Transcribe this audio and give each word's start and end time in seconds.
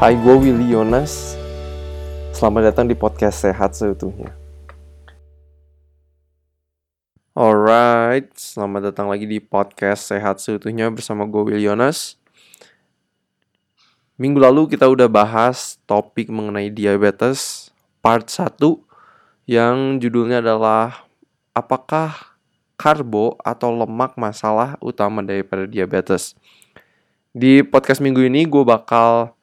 Hai, 0.00 0.16
gue 0.16 0.32
Willy 0.32 0.72
Yonas. 0.72 1.36
Selamat 2.32 2.72
datang 2.72 2.88
di 2.88 2.96
podcast 2.96 3.44
Sehat 3.44 3.76
Seutuhnya. 3.76 4.32
Alright, 7.36 8.32
selamat 8.32 8.80
datang 8.88 9.12
lagi 9.12 9.28
di 9.28 9.44
podcast 9.44 10.08
Sehat 10.08 10.40
Seutuhnya 10.40 10.88
bersama 10.88 11.28
gue 11.28 11.52
Willy 11.52 11.68
Yonas. 11.68 12.16
Minggu 14.16 14.40
lalu 14.40 14.72
kita 14.72 14.88
udah 14.88 15.04
bahas 15.04 15.76
topik 15.84 16.32
mengenai 16.32 16.72
diabetes 16.72 17.68
part 18.00 18.24
1 18.24 18.56
yang 19.44 20.00
judulnya 20.00 20.40
adalah 20.40 21.04
apakah 21.52 22.40
karbo 22.80 23.36
atau 23.44 23.68
lemak 23.68 24.16
masalah 24.16 24.80
utama 24.80 25.20
daripada 25.20 25.68
diabetes. 25.68 26.32
Di 27.36 27.60
podcast 27.60 28.00
minggu 28.00 28.24
ini 28.24 28.48
gue 28.48 28.64
bakal 28.64 29.36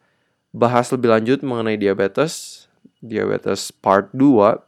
bahas 0.56 0.92
lebih 0.92 1.12
lanjut 1.12 1.40
mengenai 1.44 1.80
diabetes, 1.80 2.66
diabetes 3.00 3.72
part 3.72 4.12
2. 4.16 4.60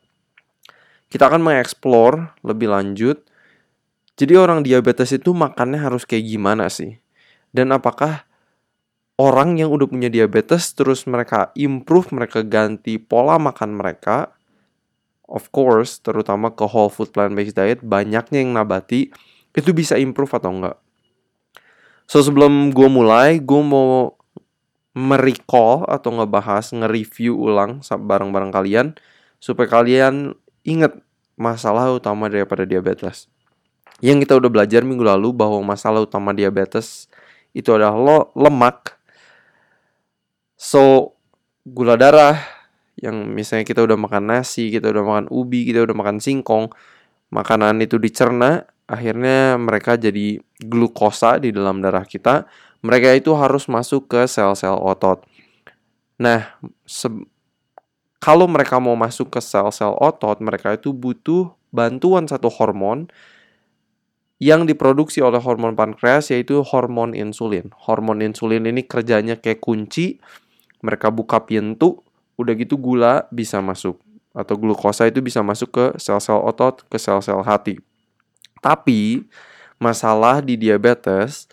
Kita 1.10 1.26
akan 1.26 1.42
mengeksplor 1.42 2.38
lebih 2.46 2.70
lanjut. 2.70 3.24
Jadi 4.20 4.36
orang 4.36 4.62
diabetes 4.62 5.16
itu 5.16 5.32
makannya 5.32 5.80
harus 5.80 6.04
kayak 6.04 6.28
gimana 6.28 6.68
sih? 6.68 7.00
Dan 7.50 7.74
apakah 7.74 8.30
orang 9.20 9.60
yang 9.60 9.72
udah 9.72 9.88
punya 9.90 10.08
diabetes 10.08 10.72
terus 10.76 11.04
mereka 11.10 11.52
improve, 11.58 12.12
mereka 12.16 12.44
ganti 12.46 13.00
pola 13.00 13.36
makan 13.36 13.76
mereka, 13.80 14.32
of 15.28 15.50
course, 15.50 16.00
terutama 16.04 16.52
ke 16.54 16.68
whole 16.68 16.92
food 16.92 17.10
plant-based 17.16 17.56
diet, 17.56 17.80
banyaknya 17.82 18.44
yang 18.44 18.54
nabati, 18.54 19.10
itu 19.56 19.70
bisa 19.74 19.98
improve 19.98 20.32
atau 20.36 20.52
enggak? 20.52 20.78
So 22.10 22.26
sebelum 22.26 22.74
gue 22.74 22.90
mulai, 22.90 23.38
gue 23.38 23.62
mau 23.62 24.19
merecall 25.00 25.88
atau 25.88 26.12
ngebahas, 26.12 26.76
nge-review 26.76 27.40
ulang 27.40 27.80
barang-barang 27.80 28.52
kalian 28.52 28.88
supaya 29.40 29.72
kalian 29.72 30.36
ingat 30.68 31.00
masalah 31.40 31.88
utama 31.96 32.28
daripada 32.28 32.68
diabetes. 32.68 33.32
Yang 34.04 34.28
kita 34.28 34.36
udah 34.44 34.52
belajar 34.52 34.84
minggu 34.84 35.04
lalu 35.08 35.32
bahwa 35.32 35.64
masalah 35.64 36.04
utama 36.04 36.36
diabetes 36.36 37.08
itu 37.56 37.72
adalah 37.72 37.96
lo 37.96 38.20
lemak. 38.36 39.00
So, 40.60 41.16
gula 41.64 41.96
darah 41.96 42.36
yang 43.00 43.32
misalnya 43.32 43.64
kita 43.64 43.80
udah 43.80 43.96
makan 43.96 44.28
nasi, 44.28 44.68
kita 44.76 44.92
udah 44.92 45.04
makan 45.08 45.26
ubi, 45.32 45.64
kita 45.64 45.88
udah 45.88 45.96
makan 45.96 46.20
singkong, 46.20 46.68
makanan 47.32 47.80
itu 47.80 47.96
dicerna, 47.96 48.68
akhirnya 48.84 49.56
mereka 49.56 49.96
jadi 49.96 50.44
glukosa 50.60 51.40
di 51.40 51.56
dalam 51.56 51.80
darah 51.80 52.04
kita 52.04 52.44
mereka 52.80 53.12
itu 53.16 53.32
harus 53.36 53.68
masuk 53.68 54.08
ke 54.08 54.24
sel-sel 54.28 54.76
otot. 54.80 55.24
Nah, 56.20 56.56
kalau 58.20 58.46
mereka 58.48 58.80
mau 58.80 58.96
masuk 58.96 59.32
ke 59.32 59.40
sel-sel 59.40 59.96
otot, 60.00 60.40
mereka 60.44 60.76
itu 60.76 60.92
butuh 60.92 61.52
bantuan 61.72 62.28
satu 62.28 62.52
hormon 62.52 63.08
yang 64.40 64.64
diproduksi 64.64 65.20
oleh 65.20 65.40
hormon 65.44 65.76
pankreas 65.76 66.32
yaitu 66.32 66.64
hormon 66.64 67.12
insulin. 67.12 67.72
Hormon 67.76 68.24
insulin 68.24 68.64
ini 68.68 68.88
kerjanya 68.88 69.36
kayak 69.36 69.60
kunci, 69.60 70.24
mereka 70.80 71.12
buka 71.12 71.44
pintu, 71.44 72.00
udah 72.40 72.54
gitu 72.56 72.80
gula 72.80 73.28
bisa 73.36 73.60
masuk 73.60 74.00
atau 74.32 74.56
glukosa 74.56 75.10
itu 75.10 75.20
bisa 75.20 75.44
masuk 75.44 75.70
ke 75.74 75.86
sel-sel 76.00 76.40
otot, 76.40 76.88
ke 76.88 76.96
sel-sel 76.96 77.44
hati. 77.44 77.82
Tapi 78.64 79.28
masalah 79.76 80.40
di 80.40 80.56
diabetes 80.56 81.52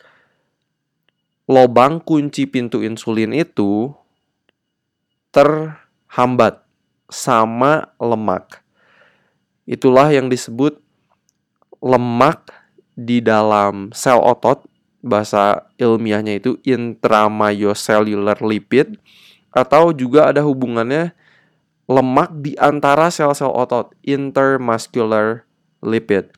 lobang 1.46 2.02
kunci 2.02 2.46
pintu 2.46 2.82
insulin 2.82 3.30
itu 3.30 3.94
terhambat 5.30 6.66
sama 7.06 7.94
lemak. 8.02 8.62
Itulah 9.66 10.10
yang 10.10 10.30
disebut 10.30 10.78
lemak 11.82 12.50
di 12.98 13.22
dalam 13.22 13.94
sel 13.94 14.18
otot, 14.18 14.66
bahasa 15.02 15.70
ilmiahnya 15.78 16.42
itu 16.42 16.58
intramyocellular 16.66 18.42
lipid 18.42 18.98
atau 19.54 19.94
juga 19.94 20.34
ada 20.34 20.42
hubungannya 20.42 21.14
lemak 21.86 22.34
di 22.42 22.58
antara 22.58 23.08
sel-sel 23.14 23.50
otot, 23.54 23.94
intermuscular 24.02 25.46
lipid. 25.80 26.34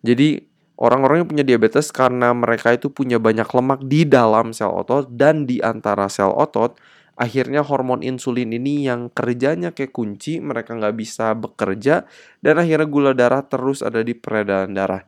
Jadi 0.00 0.48
Orang-orang 0.76 1.24
yang 1.24 1.30
punya 1.32 1.44
diabetes 1.44 1.88
karena 1.88 2.36
mereka 2.36 2.76
itu 2.76 2.92
punya 2.92 3.16
banyak 3.16 3.48
lemak 3.48 3.80
di 3.88 4.04
dalam 4.04 4.52
sel 4.52 4.76
otot 4.76 5.08
dan 5.08 5.48
di 5.48 5.56
antara 5.64 6.04
sel 6.12 6.28
otot, 6.36 6.76
akhirnya 7.16 7.64
hormon 7.64 8.04
insulin 8.04 8.52
ini 8.52 8.84
yang 8.84 9.08
kerjanya 9.08 9.72
kayak 9.72 9.96
kunci, 9.96 10.36
mereka 10.36 10.76
nggak 10.76 10.96
bisa 11.00 11.32
bekerja, 11.32 12.04
dan 12.44 12.60
akhirnya 12.60 12.84
gula 12.84 13.16
darah 13.16 13.40
terus 13.40 13.80
ada 13.80 14.04
di 14.04 14.12
peredaran 14.12 14.76
darah. 14.76 15.02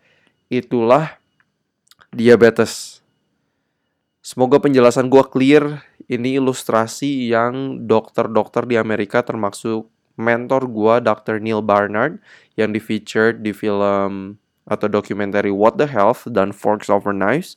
Itulah 0.48 1.20
diabetes. 2.16 3.04
Semoga 4.24 4.60
penjelasan 4.60 5.12
gue 5.12 5.24
clear. 5.28 5.84
Ini 6.08 6.40
ilustrasi 6.40 7.28
yang 7.28 7.84
dokter-dokter 7.84 8.64
di 8.64 8.80
Amerika 8.80 9.20
termasuk 9.20 9.92
mentor 10.16 10.64
gue, 10.64 11.04
Dr. 11.04 11.36
Neil 11.36 11.60
Barnard, 11.60 12.16
yang 12.56 12.72
di 12.72 12.80
featured 12.80 13.44
di 13.44 13.52
film 13.52 14.40
atau 14.68 14.86
dokumenter 14.86 15.48
What 15.48 15.80
the 15.80 15.88
Health 15.88 16.28
dan 16.28 16.52
Forks 16.52 16.92
Over 16.92 17.16
Knives. 17.16 17.56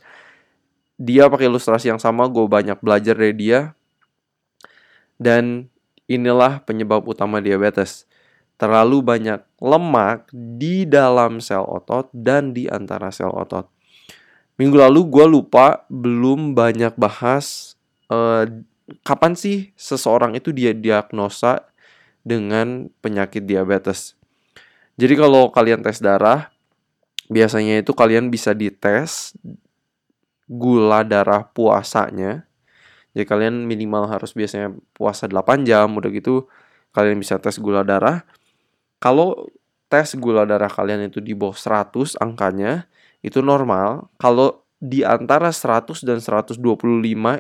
Dia 0.95 1.27
pakai 1.27 1.51
ilustrasi 1.51 1.91
yang 1.91 1.99
sama, 1.99 2.31
gue 2.31 2.47
banyak 2.47 2.79
belajar 2.79 3.19
dari 3.19 3.35
dia. 3.35 3.75
Dan 5.19 5.69
inilah 6.07 6.63
penyebab 6.63 7.03
utama 7.05 7.43
diabetes. 7.43 8.07
Terlalu 8.55 9.03
banyak 9.03 9.41
lemak 9.59 10.29
di 10.31 10.85
dalam 10.85 11.41
sel 11.41 11.65
otot 11.65 12.09
dan 12.13 12.53
di 12.55 12.69
antara 12.69 13.09
sel 13.09 13.33
otot. 13.33 13.67
Minggu 14.61 14.77
lalu 14.77 15.09
gue 15.09 15.25
lupa 15.25 15.81
belum 15.89 16.53
banyak 16.53 16.93
bahas 16.93 17.73
uh, 18.13 18.45
kapan 19.01 19.33
sih 19.33 19.73
seseorang 19.73 20.37
itu 20.37 20.53
dia 20.53 20.75
diagnosa 20.75 21.65
dengan 22.21 22.91
penyakit 23.01 23.41
diabetes. 23.41 24.13
Jadi 25.01 25.17
kalau 25.17 25.49
kalian 25.49 25.81
tes 25.81 25.97
darah, 25.97 26.50
biasanya 27.31 27.79
itu 27.79 27.95
kalian 27.95 28.27
bisa 28.27 28.51
dites 28.51 29.31
gula 30.51 31.07
darah 31.07 31.47
puasanya. 31.47 32.43
Jadi 33.15 33.23
kalian 33.23 33.63
minimal 33.63 34.11
harus 34.11 34.35
biasanya 34.35 34.75
puasa 34.91 35.31
8 35.31 35.63
jam, 35.63 35.87
udah 35.95 36.11
gitu 36.11 36.51
kalian 36.91 37.23
bisa 37.23 37.39
tes 37.39 37.55
gula 37.55 37.87
darah. 37.87 38.27
Kalau 38.99 39.47
tes 39.87 40.11
gula 40.19 40.43
darah 40.43 40.67
kalian 40.67 41.07
itu 41.07 41.23
di 41.23 41.31
bawah 41.31 41.55
100 41.55 42.19
angkanya, 42.19 42.91
itu 43.23 43.39
normal. 43.39 44.11
Kalau 44.19 44.67
di 44.81 45.07
antara 45.07 45.51
100 45.55 46.03
dan 46.03 46.19
125 46.19 46.59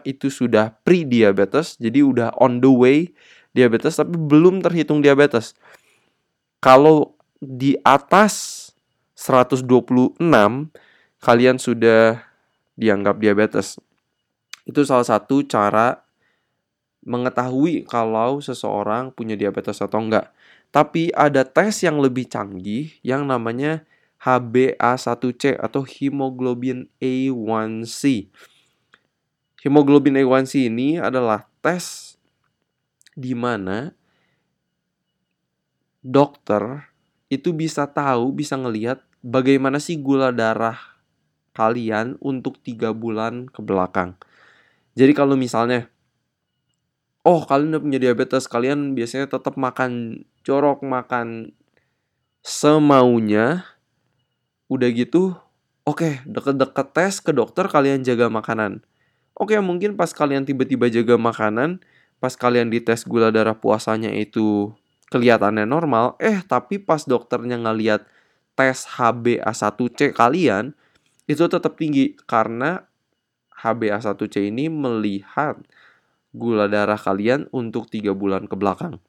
itu 0.07 0.27
sudah 0.31 0.71
pre-diabetes, 0.87 1.75
jadi 1.79 1.99
udah 2.03 2.29
on 2.39 2.63
the 2.63 2.71
way 2.71 3.11
diabetes 3.51 3.99
tapi 3.99 4.15
belum 4.15 4.63
terhitung 4.63 5.03
diabetes. 5.03 5.51
Kalau 6.63 7.19
di 7.41 7.75
atas 7.83 8.70
126 9.21 10.17
kalian 11.21 11.57
sudah 11.61 12.25
dianggap 12.73 13.21
diabetes. 13.21 13.77
Itu 14.65 14.81
salah 14.81 15.05
satu 15.05 15.45
cara 15.45 16.01
mengetahui 17.05 17.85
kalau 17.85 18.41
seseorang 18.41 19.13
punya 19.13 19.37
diabetes 19.37 19.77
atau 19.77 20.01
enggak. 20.01 20.33
Tapi 20.73 21.13
ada 21.13 21.45
tes 21.45 21.85
yang 21.85 22.01
lebih 22.01 22.25
canggih 22.25 22.97
yang 23.05 23.29
namanya 23.29 23.85
HbA1c 24.25 25.53
atau 25.61 25.85
hemoglobin 25.85 26.89
A1c. 26.97 28.25
Hemoglobin 29.61 30.17
A1c 30.17 30.65
ini 30.65 30.97
adalah 30.97 31.45
tes 31.61 32.17
di 33.13 33.37
mana 33.37 33.93
dokter 36.01 36.89
itu 37.29 37.53
bisa 37.53 37.85
tahu, 37.85 38.33
bisa 38.33 38.57
ngelihat 38.57 39.10
bagaimana 39.21 39.77
sih 39.77 39.97
gula 40.01 40.33
darah 40.33 40.77
kalian 41.53 42.17
untuk 42.21 42.57
tiga 42.61 42.91
bulan 42.91 43.47
ke 43.49 43.61
belakang. 43.61 44.17
Jadi 44.97 45.13
kalau 45.15 45.39
misalnya, 45.39 45.87
oh 47.23 47.45
kalian 47.47 47.77
udah 47.77 47.81
punya 47.83 47.99
diabetes, 48.01 48.49
kalian 48.49 48.97
biasanya 48.97 49.29
tetap 49.29 49.55
makan 49.55 50.23
jorok, 50.43 50.83
makan 50.83 51.55
semaunya, 52.41 53.63
udah 54.67 54.89
gitu, 54.91 55.37
oke 55.85 56.01
okay, 56.01 56.13
deket-deket 56.25 56.87
tes 56.91 57.13
ke 57.21 57.31
dokter 57.31 57.69
kalian 57.69 58.01
jaga 58.01 58.27
makanan. 58.27 58.81
Oke 59.37 59.55
okay, 59.55 59.59
mungkin 59.63 59.95
pas 59.95 60.11
kalian 60.11 60.43
tiba-tiba 60.43 60.91
jaga 60.91 61.15
makanan, 61.15 61.79
pas 62.19 62.33
kalian 62.35 62.67
dites 62.73 63.07
gula 63.07 63.31
darah 63.31 63.55
puasanya 63.55 64.11
itu 64.11 64.73
kelihatannya 65.11 65.67
normal, 65.67 66.15
eh 66.23 66.39
tapi 66.47 66.79
pas 66.79 67.03
dokternya 67.03 67.59
ngeliat 67.59 68.07
tes 68.61 68.85
HbA1c 68.85 70.13
kalian 70.13 70.77
itu 71.25 71.49
tetap 71.49 71.81
tinggi 71.81 72.13
karena 72.29 72.85
HbA1c 73.57 74.53
ini 74.53 74.69
melihat 74.69 75.57
gula 76.29 76.69
darah 76.69 77.01
kalian 77.01 77.49
untuk 77.49 77.89
tiga 77.89 78.13
bulan 78.13 78.45
ke 78.45 78.53
belakang. 78.53 79.01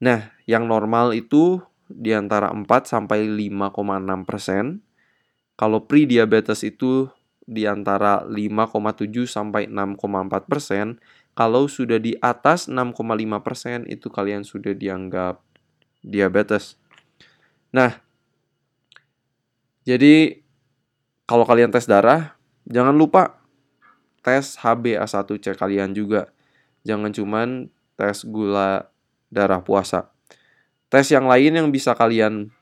Nah, 0.00 0.32
yang 0.48 0.64
normal 0.64 1.12
itu 1.12 1.60
di 1.92 2.16
antara 2.16 2.48
4 2.48 2.64
sampai 2.88 3.28
5,6 3.28 4.24
persen. 4.24 4.80
Kalau 5.60 5.84
pre-diabetes 5.84 6.64
itu 6.64 7.12
di 7.44 7.68
antara 7.68 8.24
5,7 8.24 9.28
sampai 9.28 9.68
6,4 9.68 10.48
persen. 10.48 10.96
Kalau 11.36 11.68
sudah 11.68 12.00
di 12.00 12.16
atas 12.24 12.66
6,5 12.66 13.44
persen 13.44 13.84
itu 13.86 14.08
kalian 14.08 14.42
sudah 14.42 14.72
dianggap 14.72 15.44
diabetes. 16.00 16.80
Nah, 17.74 17.90
jadi 19.82 20.38
kalau 21.26 21.42
kalian 21.42 21.74
tes 21.74 21.90
darah, 21.90 22.38
jangan 22.70 22.94
lupa 22.94 23.42
tes 24.22 24.54
HbA1c 24.62 25.58
kalian 25.58 25.90
juga. 25.90 26.30
Jangan 26.86 27.10
cuman 27.10 27.48
tes 27.98 28.22
gula 28.22 28.86
darah 29.34 29.58
puasa. 29.58 30.14
Tes 30.86 31.10
yang 31.10 31.26
lain 31.26 31.50
yang 31.50 31.68
bisa 31.74 31.98
kalian 31.98 32.54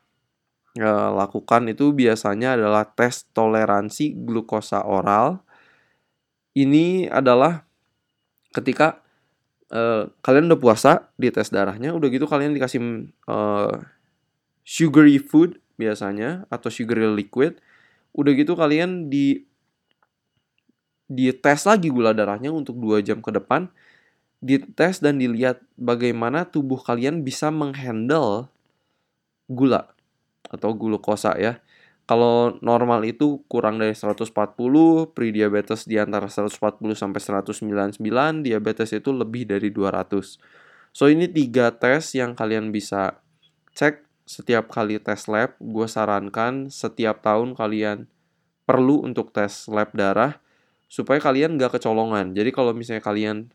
e, 0.73 0.89
lakukan 1.13 1.69
itu 1.69 1.93
biasanya 1.93 2.57
adalah 2.57 2.89
tes 2.89 3.29
toleransi 3.37 4.17
glukosa 4.17 4.81
oral. 4.81 5.45
Ini 6.57 7.13
adalah 7.13 7.69
ketika 8.49 9.05
e, 9.69 10.09
kalian 10.25 10.49
udah 10.49 10.59
puasa 10.59 11.13
di 11.21 11.29
tes 11.29 11.53
darahnya, 11.53 11.93
udah 11.93 12.07
gitu 12.09 12.25
kalian 12.25 12.57
dikasih 12.57 12.81
e, 13.07 13.37
sugary 14.63 15.19
food 15.19 15.59
biasanya 15.75 16.47
atau 16.47 16.71
sugary 16.71 17.07
liquid. 17.07 17.59
Udah 18.15 18.31
gitu 18.35 18.55
kalian 18.55 19.11
di 19.11 19.43
di 21.07 21.29
tes 21.35 21.67
lagi 21.67 21.91
gula 21.91 22.15
darahnya 22.15 22.49
untuk 22.49 22.79
dua 22.79 23.03
jam 23.03 23.19
ke 23.21 23.29
depan 23.29 23.69
dites 24.43 24.99
dan 24.99 25.23
dilihat 25.23 25.63
bagaimana 25.79 26.43
tubuh 26.43 26.83
kalian 26.83 27.23
bisa 27.23 27.47
menghandle 27.47 28.51
gula 29.47 29.95
atau 30.51 30.75
glukosa 30.75 31.39
ya. 31.39 31.63
Kalau 32.03 32.59
normal 32.59 33.07
itu 33.07 33.47
kurang 33.47 33.79
dari 33.79 33.95
140, 33.95 34.35
pre-diabetes 35.15 35.87
di 35.87 35.95
antara 35.95 36.27
140 36.27 36.59
sampai 36.99 37.19
199, 37.23 38.43
diabetes 38.43 38.91
itu 38.91 39.15
lebih 39.15 39.47
dari 39.47 39.71
200. 39.71 40.35
So 40.91 41.07
ini 41.07 41.31
tiga 41.31 41.71
tes 41.71 42.11
yang 42.11 42.35
kalian 42.35 42.75
bisa 42.75 43.23
cek 43.71 44.03
setiap 44.23 44.71
kali 44.71 44.99
tes 44.99 45.27
lab. 45.27 45.55
Gue 45.59 45.87
sarankan 45.87 46.71
setiap 46.71 47.23
tahun 47.23 47.55
kalian 47.55 48.07
perlu 48.63 49.03
untuk 49.03 49.35
tes 49.35 49.67
lab 49.67 49.91
darah 49.91 50.39
supaya 50.87 51.19
kalian 51.19 51.59
gak 51.59 51.79
kecolongan. 51.79 52.31
Jadi 52.37 52.49
kalau 52.53 52.71
misalnya 52.71 53.03
kalian 53.03 53.49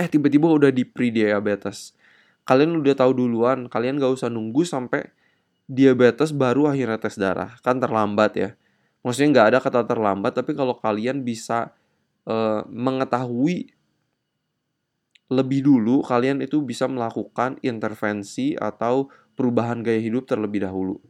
eh 0.00 0.08
tiba-tiba 0.08 0.48
udah 0.48 0.72
di 0.72 0.88
pre-diabetes. 0.88 1.92
Kalian 2.48 2.80
udah 2.80 2.96
tahu 2.96 3.12
duluan, 3.14 3.68
kalian 3.68 4.00
gak 4.00 4.16
usah 4.16 4.32
nunggu 4.32 4.64
sampai 4.64 5.12
diabetes 5.70 6.34
baru 6.34 6.66
akhirnya 6.66 6.98
tes 6.98 7.14
darah. 7.20 7.54
Kan 7.62 7.78
terlambat 7.78 8.32
ya. 8.34 8.50
Maksudnya 9.00 9.28
nggak 9.32 9.48
ada 9.54 9.58
kata 9.64 9.80
terlambat, 9.88 10.32
tapi 10.36 10.52
kalau 10.52 10.76
kalian 10.76 11.24
bisa 11.24 11.72
uh, 12.28 12.60
mengetahui 12.68 13.72
lebih 15.30 15.60
dulu, 15.64 16.02
kalian 16.04 16.44
itu 16.44 16.60
bisa 16.60 16.84
melakukan 16.84 17.56
intervensi 17.64 18.58
atau 18.58 19.08
perubahan 19.40 19.80
gaya 19.80 19.96
hidup 19.96 20.28
terlebih 20.28 20.60
dahulu. 20.60 21.00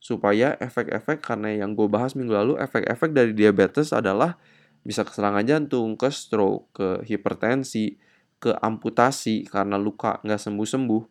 Supaya 0.00 0.56
efek-efek, 0.56 1.20
karena 1.20 1.52
yang 1.52 1.76
gue 1.76 1.84
bahas 1.84 2.16
minggu 2.16 2.32
lalu, 2.32 2.56
efek-efek 2.56 3.12
dari 3.12 3.36
diabetes 3.36 3.92
adalah 3.92 4.40
bisa 4.80 5.04
ke 5.04 5.12
serangan 5.12 5.44
jantung, 5.44 6.00
ke 6.00 6.08
stroke, 6.08 6.72
ke 6.72 6.88
hipertensi, 7.04 8.00
ke 8.38 8.54
amputasi 8.62 9.44
karena 9.44 9.76
luka 9.76 10.22
nggak 10.22 10.40
sembuh-sembuh 10.40 11.02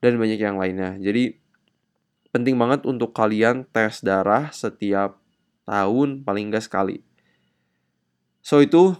dan 0.00 0.16
banyak 0.16 0.40
yang 0.40 0.56
lainnya. 0.56 0.96
Jadi 0.96 1.36
penting 2.32 2.56
banget 2.56 2.88
untuk 2.88 3.12
kalian 3.12 3.68
tes 3.68 4.00
darah 4.00 4.48
setiap 4.50 5.20
tahun 5.68 6.24
paling 6.24 6.48
nggak 6.50 6.64
sekali. 6.64 7.04
So 8.40 8.64
itu 8.64 8.96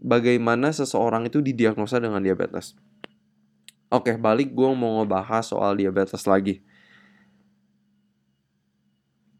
bagaimana 0.00 0.72
seseorang 0.72 1.28
itu 1.28 1.44
didiagnosa 1.44 2.00
dengan 2.00 2.24
diabetes. 2.24 2.74
Oke, 3.88 4.20
balik 4.20 4.52
gue 4.52 4.70
mau 4.76 5.00
ngebahas 5.00 5.48
soal 5.48 5.80
diabetes 5.80 6.28
lagi. 6.28 6.60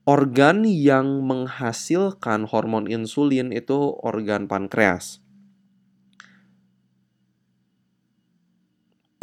Organ 0.09 0.65
yang 0.65 1.21
menghasilkan 1.21 2.49
hormon 2.49 2.89
insulin 2.89 3.53
itu 3.53 3.93
organ 4.01 4.49
pankreas. 4.49 5.21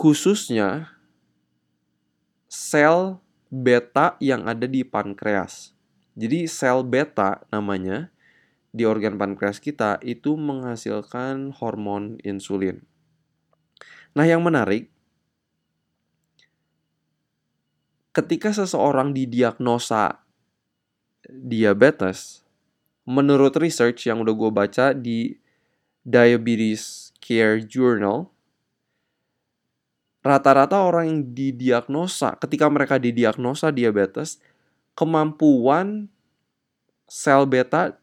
khususnya 0.05 0.93
sel 2.45 3.17
beta 3.49 4.19
yang 4.21 4.45
ada 4.45 4.69
di 4.69 4.85
pankreas. 4.85 5.73
Jadi 6.13 6.45
sel 6.45 6.85
beta 6.85 7.41
namanya 7.49 8.13
di 8.69 8.85
organ 8.85 9.17
pankreas 9.17 9.57
kita 9.57 9.97
itu 10.05 10.37
menghasilkan 10.37 11.57
hormon 11.57 12.21
insulin. 12.21 12.85
Nah, 14.13 14.29
yang 14.29 14.45
menarik 14.45 14.93
ketika 18.15 18.55
seseorang 18.55 19.11
didiagnosa 19.11 20.23
diabetes, 21.27 22.47
menurut 23.03 23.59
research 23.59 24.07
yang 24.07 24.23
udah 24.23 24.31
gue 24.31 24.51
baca 24.55 24.95
di 24.95 25.35
Diabetes 26.07 27.11
Care 27.19 27.59
Journal, 27.67 28.31
rata-rata 30.23 30.79
orang 30.79 31.05
yang 31.11 31.21
didiagnosa, 31.35 32.39
ketika 32.39 32.71
mereka 32.71 32.95
didiagnosa 32.97 33.75
diabetes, 33.75 34.39
kemampuan 34.95 36.07
sel 37.05 37.45
beta 37.45 37.99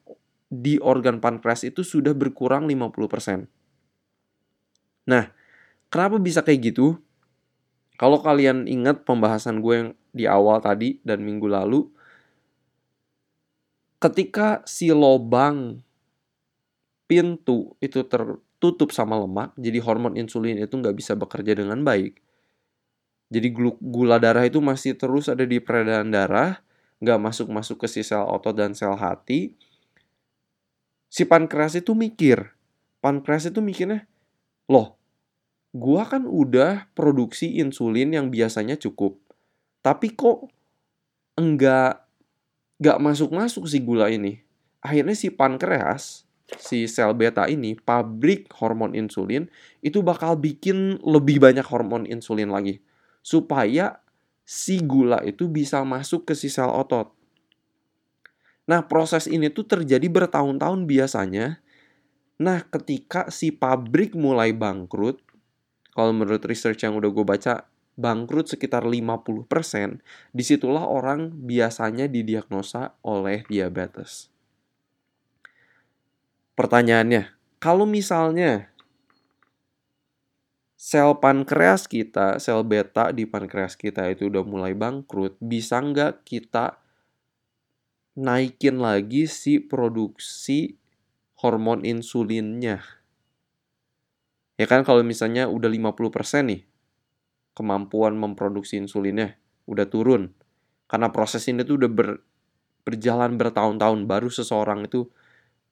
di 0.53 0.76
organ 0.79 1.19
pankreas 1.19 1.65
itu 1.65 1.81
sudah 1.81 2.12
berkurang 2.12 2.69
50%. 2.69 3.49
Nah, 5.08 5.32
kenapa 5.88 6.20
bisa 6.20 6.44
kayak 6.44 6.76
gitu? 6.76 7.00
Kalau 7.97 8.19
kalian 8.19 8.67
ingat 8.67 9.05
pembahasan 9.06 9.61
gue 9.62 9.75
yang 9.75 9.91
di 10.12 10.25
awal 10.29 10.61
tadi 10.61 10.99
dan 11.06 11.25
minggu 11.25 11.47
lalu, 11.49 11.89
ketika 14.03 14.61
si 14.67 14.91
lobang 14.91 15.81
pintu 17.06 17.77
itu 17.79 18.03
ter, 18.08 18.41
tertutup 18.63 18.94
sama 18.94 19.19
lemak, 19.19 19.51
jadi 19.58 19.82
hormon 19.82 20.15
insulin 20.15 20.55
itu 20.55 20.70
nggak 20.79 20.94
bisa 20.94 21.19
bekerja 21.19 21.58
dengan 21.58 21.82
baik. 21.82 22.22
Jadi 23.27 23.51
gula 23.82 24.22
darah 24.22 24.46
itu 24.46 24.63
masih 24.63 24.94
terus 24.94 25.27
ada 25.27 25.43
di 25.43 25.58
peredaran 25.58 26.15
darah, 26.15 26.63
nggak 27.03 27.19
masuk-masuk 27.19 27.82
ke 27.82 27.91
si 27.91 28.06
sel 28.06 28.22
otot 28.22 28.55
dan 28.55 28.79
sel 28.79 28.94
hati. 28.94 29.58
Si 31.11 31.27
pankreas 31.27 31.75
itu 31.75 31.91
mikir, 31.91 32.55
pankreas 33.03 33.51
itu 33.51 33.58
mikirnya, 33.58 34.06
loh, 34.70 34.94
gua 35.72 36.05
kan 36.05 36.29
udah 36.29 36.93
produksi 36.93 37.58
insulin 37.58 38.12
yang 38.12 38.29
biasanya 38.29 38.76
cukup, 38.76 39.17
tapi 39.81 40.12
kok 40.12 40.48
enggak 41.36 42.05
nggak 42.82 42.98
masuk-masuk 43.00 43.64
si 43.67 43.79
gula 43.81 44.12
ini. 44.12 44.43
Akhirnya 44.82 45.14
si 45.14 45.31
pankreas 45.31 46.26
si 46.58 46.84
sel 46.91 47.14
beta 47.17 47.48
ini, 47.48 47.79
pabrik 47.79 48.50
hormon 48.58 48.93
insulin, 48.93 49.48
itu 49.81 50.05
bakal 50.05 50.36
bikin 50.36 51.00
lebih 51.00 51.41
banyak 51.41 51.64
hormon 51.64 52.05
insulin 52.05 52.52
lagi. 52.52 52.82
Supaya 53.22 54.02
si 54.43 54.82
gula 54.82 55.22
itu 55.22 55.46
bisa 55.48 55.81
masuk 55.86 56.29
ke 56.29 56.34
si 56.36 56.50
sel 56.50 56.69
otot. 56.69 57.14
Nah, 58.67 58.84
proses 58.86 59.26
ini 59.26 59.50
tuh 59.50 59.67
terjadi 59.67 60.06
bertahun-tahun 60.06 60.86
biasanya. 60.86 61.58
Nah, 62.43 62.62
ketika 62.67 63.31
si 63.31 63.55
pabrik 63.55 64.14
mulai 64.14 64.55
bangkrut, 64.55 65.19
kalau 65.93 66.13
menurut 66.17 66.41
research 66.49 66.84
yang 66.84 66.96
udah 66.96 67.13
gue 67.13 67.25
baca, 67.25 67.69
bangkrut 67.96 68.49
sekitar 68.49 68.89
50%, 68.89 70.01
di 70.32 70.43
situlah 70.44 70.89
orang 70.89 71.32
biasanya 71.44 72.08
didiagnosa 72.08 72.96
oleh 73.05 73.44
diabetes. 73.46 74.32
Pertanyaannya, 76.56 77.32
kalau 77.61 77.84
misalnya 77.84 78.72
sel 80.77 81.17
pankreas 81.20 81.84
kita, 81.89 82.41
sel 82.41 82.65
beta 82.65 83.13
di 83.13 83.29
pankreas 83.29 83.77
kita 83.77 84.08
itu 84.08 84.29
udah 84.32 84.44
mulai 84.44 84.72
bangkrut, 84.72 85.37
bisa 85.41 85.81
nggak 85.81 86.25
kita 86.25 86.81
naikin 88.17 88.81
lagi 88.81 89.25
si 89.25 89.61
produksi 89.61 90.77
hormon 91.41 91.84
insulinnya? 91.84 93.02
Ya 94.61 94.67
kan 94.69 94.85
kalau 94.85 95.03
misalnya 95.05 95.49
udah 95.49 95.69
50% 95.69 96.44
nih 96.49 96.63
kemampuan 97.56 98.17
memproduksi 98.17 98.81
insulinnya 98.81 99.37
udah 99.69 99.87
turun. 99.89 100.32
Karena 100.89 101.09
proses 101.13 101.44
ini 101.49 101.65
tuh 101.65 101.81
udah 101.81 101.91
ber, 101.93 102.09
berjalan 102.85 103.37
bertahun-tahun 103.41 104.05
baru 104.09 104.29
seseorang 104.29 104.89
itu 104.89 105.09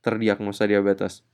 terdiagnosa 0.05 0.65
diabetes. 0.69 1.25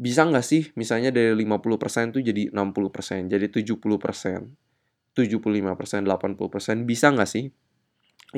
bisa 0.00 0.24
nggak 0.24 0.46
sih 0.50 0.62
misalnya 0.80 1.10
dari 1.12 1.36
50% 1.36 2.16
tuh 2.16 2.22
jadi 2.24 2.48
60%, 2.52 3.28
jadi 3.28 3.46
70%, 3.52 4.56
75%, 5.12 6.08
80%, 6.08 6.88
bisa 6.88 7.06
nggak 7.12 7.28
sih? 7.28 7.44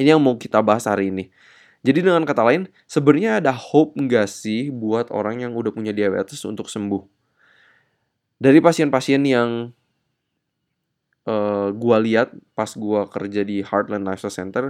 Ini 0.00 0.16
yang 0.16 0.22
mau 0.24 0.36
kita 0.40 0.60
bahas 0.64 0.84
hari 0.90 1.12
ini. 1.14 1.30
Jadi 1.86 2.00
dengan 2.06 2.22
kata 2.26 2.42
lain, 2.46 2.62
sebenarnya 2.86 3.42
ada 3.42 3.52
hope 3.54 3.94
nggak 3.98 4.26
sih 4.30 4.70
buat 4.74 5.10
orang 5.14 5.42
yang 5.46 5.52
udah 5.58 5.70
punya 5.74 5.92
diabetes 5.94 6.42
untuk 6.46 6.66
sembuh? 6.70 7.21
Dari 8.42 8.58
pasien-pasien 8.58 9.22
yang 9.22 9.70
uh, 11.30 11.70
gua 11.70 12.02
lihat 12.02 12.34
pas 12.58 12.74
gua 12.74 13.06
kerja 13.06 13.46
di 13.46 13.62
Heartland 13.62 14.02
Lifestyle 14.02 14.34
Center, 14.34 14.64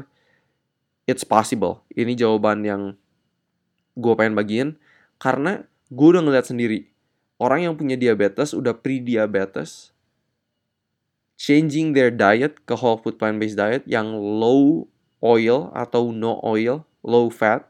it's 1.09 1.25
possible. 1.25 1.81
Ini 1.97 2.12
jawaban 2.12 2.69
yang 2.69 3.00
gua 3.97 4.12
pengen 4.21 4.37
bagiin 4.37 4.69
karena 5.17 5.64
gue 5.93 6.09
udah 6.09 6.25
ngeliat 6.25 6.49
sendiri 6.49 6.88
orang 7.37 7.69
yang 7.69 7.75
punya 7.76 8.00
diabetes 8.00 8.57
udah 8.57 8.73
pre-diabetes 8.73 9.93
changing 11.37 11.93
their 11.93 12.09
diet 12.09 12.62
ke 12.64 12.75
whole 12.79 12.97
food 13.02 13.21
plant 13.21 13.37
based 13.43 13.59
diet 13.59 13.85
yang 13.85 14.14
low 14.14 14.87
oil 15.23 15.71
atau 15.75 16.11
no 16.11 16.38
oil, 16.43 16.83
low 17.02 17.31
fat 17.31 17.67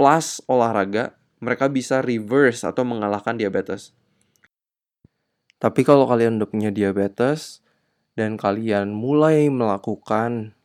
plus 0.00 0.40
olahraga, 0.48 1.12
mereka 1.40 1.68
bisa 1.68 2.00
reverse 2.00 2.64
atau 2.64 2.84
mengalahkan 2.84 3.36
diabetes. 3.36 3.92
Tapi 5.60 5.84
kalau 5.84 6.08
kalian 6.08 6.40
udah 6.40 6.48
punya 6.48 6.72
diabetes 6.72 7.60
dan 8.16 8.40
kalian 8.40 8.96
mulai 8.96 9.52
melakukan 9.52 10.56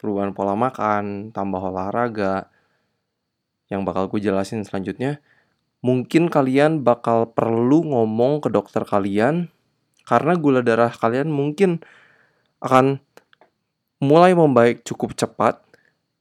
perubahan 0.00 0.32
pola 0.32 0.56
makan, 0.56 1.28
tambah 1.28 1.60
olahraga, 1.60 2.48
yang 3.68 3.84
bakal 3.84 4.08
gue 4.08 4.24
jelasin 4.24 4.64
selanjutnya, 4.64 5.20
mungkin 5.84 6.32
kalian 6.32 6.80
bakal 6.80 7.28
perlu 7.36 7.84
ngomong 7.84 8.40
ke 8.40 8.48
dokter 8.48 8.88
kalian 8.88 9.52
karena 10.08 10.34
gula 10.40 10.64
darah 10.64 10.90
kalian 10.90 11.28
mungkin 11.28 11.84
akan 12.64 12.98
mulai 14.00 14.32
membaik 14.32 14.82
cukup 14.88 15.12
cepat 15.12 15.60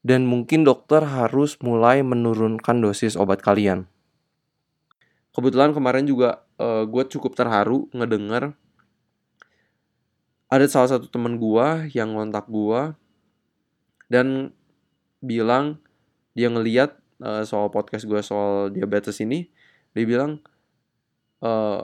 dan 0.04 0.28
mungkin 0.28 0.68
dokter 0.68 1.04
harus 1.04 1.56
mulai 1.64 2.04
menurunkan 2.04 2.84
dosis 2.84 3.16
obat 3.16 3.40
kalian. 3.40 3.88
Kebetulan 5.32 5.72
kemarin 5.72 6.04
juga 6.04 6.44
uh, 6.60 6.84
eh, 6.84 6.84
gue 6.86 7.04
cukup 7.08 7.34
terharu 7.34 7.88
ngedenger 7.96 8.54
ada 10.50 10.66
salah 10.66 10.98
satu 10.98 11.08
temen 11.08 11.40
gue 11.40 11.90
yang 11.96 12.14
ngontak 12.14 12.46
gue 12.52 12.94
dan 14.12 14.52
bilang 15.24 15.80
dia 16.36 16.52
ngeliat 16.52 17.00
uh, 17.24 17.48
soal 17.48 17.72
podcast 17.72 18.06
gue 18.06 18.22
soal 18.22 18.70
diabetes 18.70 19.18
ini 19.24 19.50
dia 19.96 20.06
bilang 20.06 20.44
uh, 21.42 21.84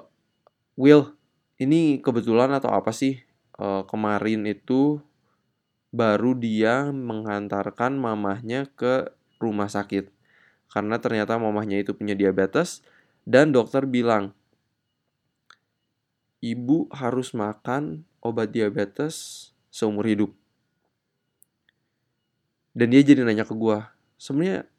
Will 0.76 1.16
ini 1.56 2.04
kebetulan 2.04 2.52
atau 2.52 2.68
apa 2.76 2.92
sih 2.92 3.24
uh, 3.60 3.88
kemarin 3.88 4.44
itu 4.44 5.00
baru 5.96 6.36
dia 6.36 6.92
menghantarkan 6.92 7.96
mamahnya 7.96 8.68
ke 8.76 9.08
rumah 9.40 9.72
sakit. 9.72 10.12
Karena 10.68 11.00
ternyata 11.00 11.40
mamahnya 11.40 11.80
itu 11.80 11.96
punya 11.96 12.12
diabetes 12.12 12.84
dan 13.24 13.56
dokter 13.56 13.88
bilang 13.88 14.36
ibu 16.46 16.86
harus 16.94 17.34
makan 17.34 18.06
obat 18.22 18.54
diabetes 18.54 19.50
seumur 19.74 20.06
hidup. 20.06 20.30
Dan 22.78 22.94
dia 22.94 23.02
jadi 23.02 23.26
nanya 23.26 23.50
ke 23.50 23.58
gue 23.58 23.82
sebenarnya 24.22 24.70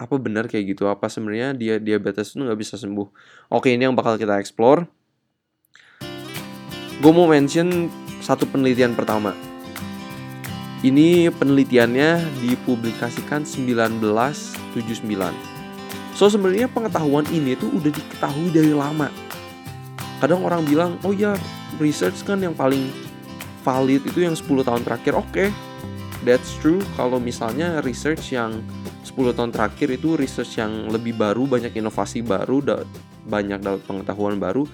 apa 0.00 0.16
benar 0.16 0.48
kayak 0.48 0.72
gitu? 0.72 0.88
Apa 0.88 1.12
sebenarnya 1.12 1.52
dia 1.52 1.76
diabetes 1.76 2.32
itu 2.32 2.40
nggak 2.40 2.56
bisa 2.56 2.80
sembuh? 2.80 3.04
Oke 3.52 3.68
ini 3.68 3.84
yang 3.84 3.92
bakal 3.92 4.16
kita 4.16 4.40
explore. 4.40 4.88
Gue 7.04 7.12
mau 7.12 7.28
mention 7.28 7.92
satu 8.24 8.48
penelitian 8.48 8.96
pertama. 8.96 9.36
Ini 10.80 11.28
penelitiannya 11.36 12.40
dipublikasikan 12.40 13.44
1979 13.44 15.52
so 16.16 16.32
sebenarnya 16.32 16.64
pengetahuan 16.72 17.28
ini 17.28 17.52
tuh 17.60 17.68
udah 17.76 17.92
diketahui 17.92 18.48
dari 18.48 18.72
lama 18.72 19.12
kadang 20.18 20.42
orang 20.44 20.64
bilang 20.64 20.96
oh 21.04 21.12
ya 21.12 21.36
research 21.76 22.24
kan 22.24 22.40
yang 22.40 22.56
paling 22.56 22.88
valid 23.66 24.00
itu 24.06 24.24
yang 24.24 24.36
10 24.36 24.46
tahun 24.62 24.82
terakhir 24.86 25.18
oke 25.18 25.28
okay, 25.28 25.48
that's 26.24 26.54
true 26.62 26.80
kalau 26.96 27.18
misalnya 27.20 27.82
research 27.84 28.32
yang 28.32 28.62
10 29.16 29.32
tahun 29.32 29.48
terakhir 29.48 29.88
itu 29.96 30.12
research 30.12 30.60
yang 30.60 30.92
lebih 30.92 31.16
baru, 31.16 31.48
banyak 31.48 31.72
inovasi 31.72 32.20
baru, 32.20 32.60
da 32.60 32.76
banyak 33.24 33.64
dapat 33.64 33.80
pengetahuan 33.88 34.36
baru. 34.36 34.68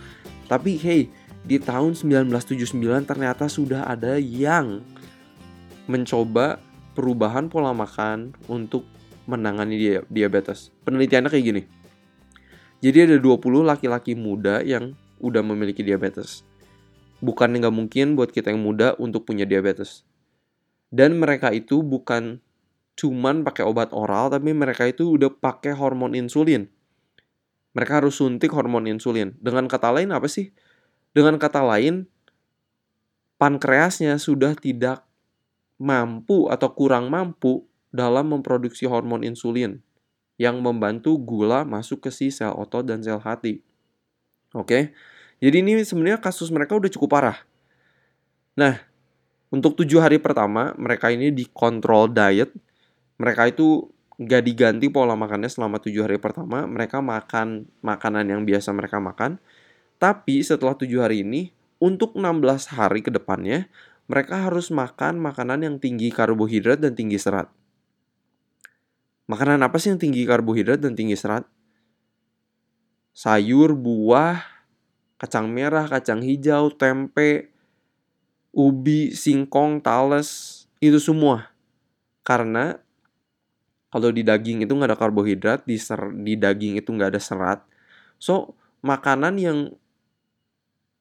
Tapi 0.51 0.81
hey, 0.83 1.07
di 1.47 1.63
tahun 1.63 1.95
1979 1.95 2.75
ternyata 3.07 3.47
sudah 3.47 3.87
ada 3.87 4.19
yang 4.19 4.83
mencoba 5.87 6.59
perubahan 6.99 7.47
pola 7.47 7.71
makan 7.71 8.35
untuk 8.51 8.83
menangani 9.31 9.79
dia 9.79 9.99
diabetes. 10.11 10.75
Penelitiannya 10.83 11.31
kayak 11.31 11.47
gini. 11.47 11.63
Jadi 12.83 12.99
ada 13.15 13.17
20 13.23 13.63
laki-laki 13.63 14.19
muda 14.19 14.59
yang 14.67 14.99
udah 15.23 15.41
memiliki 15.41 15.87
diabetes. 15.87 16.43
Bukan 17.23 17.55
nggak 17.55 17.71
mungkin 17.71 18.19
buat 18.19 18.35
kita 18.35 18.51
yang 18.51 18.61
muda 18.61 18.99
untuk 18.99 19.25
punya 19.25 19.47
diabetes. 19.47 20.03
Dan 20.93 21.23
mereka 21.23 21.55
itu 21.55 21.81
bukan 21.81 22.43
cuman 22.93 23.41
pakai 23.47 23.65
obat 23.65 23.97
oral 23.97 24.29
tapi 24.29 24.53
mereka 24.53 24.85
itu 24.85 25.17
udah 25.17 25.33
pakai 25.33 25.73
hormon 25.73 26.13
insulin. 26.13 26.69
Mereka 27.73 28.05
harus 28.05 28.21
suntik 28.21 28.53
hormon 28.53 28.85
insulin. 28.85 29.33
Dengan 29.41 29.65
kata 29.65 29.89
lain 29.89 30.13
apa 30.13 30.29
sih? 30.29 30.53
Dengan 31.17 31.41
kata 31.41 31.65
lain 31.65 32.05
pankreasnya 33.41 34.21
sudah 34.21 34.53
tidak 34.59 35.09
mampu 35.81 36.53
atau 36.53 36.69
kurang 36.77 37.09
mampu 37.09 37.65
dalam 37.89 38.29
memproduksi 38.33 38.85
hormon 38.85 39.25
insulin 39.25 39.81
yang 40.41 40.59
membantu 40.61 41.17
gula 41.21 41.63
masuk 41.63 42.09
ke 42.09 42.11
si 42.11 42.29
sel 42.33 42.53
otot 42.57 42.83
dan 42.83 43.01
sel 43.01 43.21
hati. 43.21 43.63
Oke. 44.53 44.93
Jadi 45.43 45.57
ini 45.59 45.83
sebenarnya 45.83 46.23
kasus 46.23 46.55
mereka 46.55 46.79
udah 46.79 46.87
cukup 46.87 47.19
parah. 47.19 47.39
Nah, 48.55 48.79
untuk 49.51 49.75
tujuh 49.75 49.99
hari 49.99 50.23
pertama 50.23 50.71
mereka 50.79 51.11
ini 51.11 51.35
dikontrol 51.35 52.15
diet. 52.15 52.55
Mereka 53.19 53.51
itu 53.51 53.91
gak 54.23 54.47
diganti 54.47 54.87
pola 54.87 55.19
makannya 55.19 55.51
selama 55.51 55.83
tujuh 55.83 56.07
hari 56.07 56.23
pertama. 56.23 56.63
Mereka 56.71 57.03
makan 57.03 57.67
makanan 57.83 58.31
yang 58.31 58.47
biasa 58.47 58.71
mereka 58.71 59.03
makan. 59.03 59.43
Tapi 59.99 60.47
setelah 60.47 60.79
tujuh 60.79 61.03
hari 61.03 61.27
ini 61.27 61.51
untuk 61.83 62.15
16 62.15 62.79
hari 62.79 63.03
ke 63.03 63.11
depannya 63.11 63.67
mereka 64.07 64.47
harus 64.47 64.71
makan 64.71 65.19
makanan 65.19 65.67
yang 65.67 65.77
tinggi 65.83 66.15
karbohidrat 66.15 66.79
dan 66.79 66.95
tinggi 66.95 67.19
serat. 67.19 67.51
Makanan 69.27 69.59
apa 69.63 69.79
sih 69.83 69.91
yang 69.91 69.99
tinggi 69.99 70.23
karbohidrat 70.23 70.79
dan 70.79 70.95
tinggi 70.95 71.19
serat? 71.19 71.47
Sayur 73.11 73.75
buah 73.75 74.62
kacang 75.23 75.47
merah 75.47 75.87
kacang 75.87 76.19
hijau 76.19 76.75
tempe 76.75 77.55
ubi 78.51 79.15
singkong 79.15 79.79
tales 79.79 80.65
itu 80.83 80.99
semua. 80.99 81.55
Karena 82.27 82.75
kalau 83.95 84.11
di 84.11 84.27
daging 84.27 84.67
itu 84.67 84.73
nggak 84.75 84.91
ada 84.91 84.99
karbohidrat 84.99 85.63
di 85.63 85.79
ser 85.79 86.11
di 86.11 86.35
daging 86.35 86.83
itu 86.83 86.91
nggak 86.91 87.15
ada 87.15 87.23
serat. 87.23 87.63
So 88.19 88.59
makanan 88.83 89.39
yang 89.39 89.59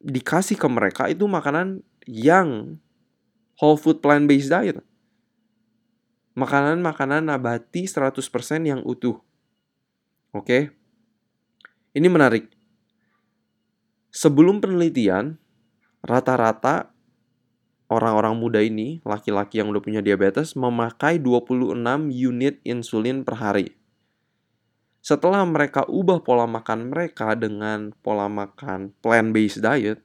dikasih 0.05 0.61
ke 0.61 0.69
mereka 0.69 1.09
itu 1.09 1.25
makanan 1.25 1.81
yang 2.05 2.77
whole 3.57 3.81
food 3.81 4.05
plant 4.05 4.29
based 4.29 4.53
diet. 4.53 4.77
Makanan-makanan 6.37 7.27
nabati 7.27 7.89
100% 7.89 8.21
yang 8.63 8.85
utuh. 8.85 9.19
Oke? 10.31 10.45
Okay? 10.45 10.63
ini 11.91 12.07
menarik 12.07 12.47
sebelum 14.11 14.59
penelitian 14.59 15.39
rata-rata 16.03 16.91
orang-orang 17.91 18.35
muda 18.39 18.59
ini, 18.63 19.03
laki-laki 19.03 19.59
yang 19.59 19.67
udah 19.71 19.83
punya 19.83 19.99
diabetes, 19.99 20.55
memakai 20.55 21.19
26 21.19 21.75
unit 22.07 22.63
insulin 22.63 23.27
per 23.27 23.35
hari. 23.39 23.75
Setelah 25.01 25.43
mereka 25.43 25.83
ubah 25.89 26.21
pola 26.21 26.45
makan 26.45 26.93
mereka 26.93 27.33
dengan 27.33 27.91
pola 28.05 28.29
makan 28.31 28.93
plant-based 29.01 29.59
diet, 29.59 29.99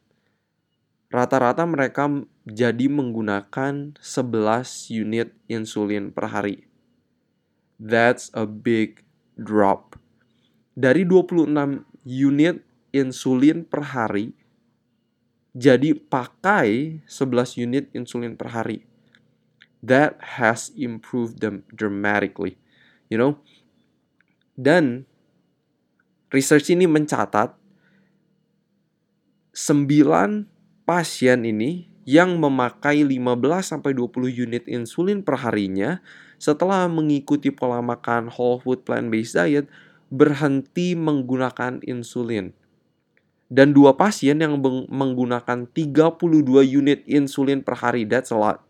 rata-rata 1.13 1.63
mereka 1.69 2.09
jadi 2.49 2.89
menggunakan 2.91 3.95
11 4.01 4.91
unit 4.91 5.37
insulin 5.47 6.11
per 6.11 6.33
hari. 6.33 6.67
That's 7.77 8.33
a 8.33 8.49
big 8.49 9.05
drop. 9.37 10.01
Dari 10.73 11.05
26 11.05 11.53
unit 12.09 12.65
insulin 12.97 13.69
per 13.69 13.93
hari, 13.93 14.33
jadi 15.53 15.93
pakai 15.93 17.01
11 17.05 17.61
unit 17.61 17.85
insulin 17.93 18.33
per 18.33 18.49
hari. 18.53 18.89
That 19.85 20.17
has 20.41 20.73
improved 20.73 21.45
them 21.45 21.69
dramatically. 21.69 22.57
You 23.13 23.21
know? 23.21 23.33
Dan 24.57 25.05
research 26.33 26.73
ini 26.73 26.89
mencatat 26.89 27.53
9 29.53 30.49
pasien 30.89 31.41
ini 31.45 31.89
yang 32.07 32.39
memakai 32.39 33.03
15 33.03 33.19
sampai 33.65 33.93
20 33.97 34.31
unit 34.31 34.65
insulin 34.71 35.27
per 35.27 35.43
harinya 35.43 35.99
setelah 36.39 36.87
mengikuti 36.87 37.51
pola 37.51 37.81
makan 37.81 38.31
whole 38.31 38.63
food 38.63 38.85
plant-based 38.87 39.35
diet 39.35 39.67
berhenti 40.13 40.95
menggunakan 40.95 41.83
insulin. 41.83 42.55
Dan 43.47 43.71
dua 43.71 43.95
pasien 43.95 44.43
yang 44.43 44.59
menggunakan 44.91 45.71
32 45.71 46.67
unit 46.67 47.07
insulin 47.07 47.63
per 47.63 47.79
hari, 47.79 48.03
that's 48.03 48.35
a 48.35 48.39
lot. 48.39 48.67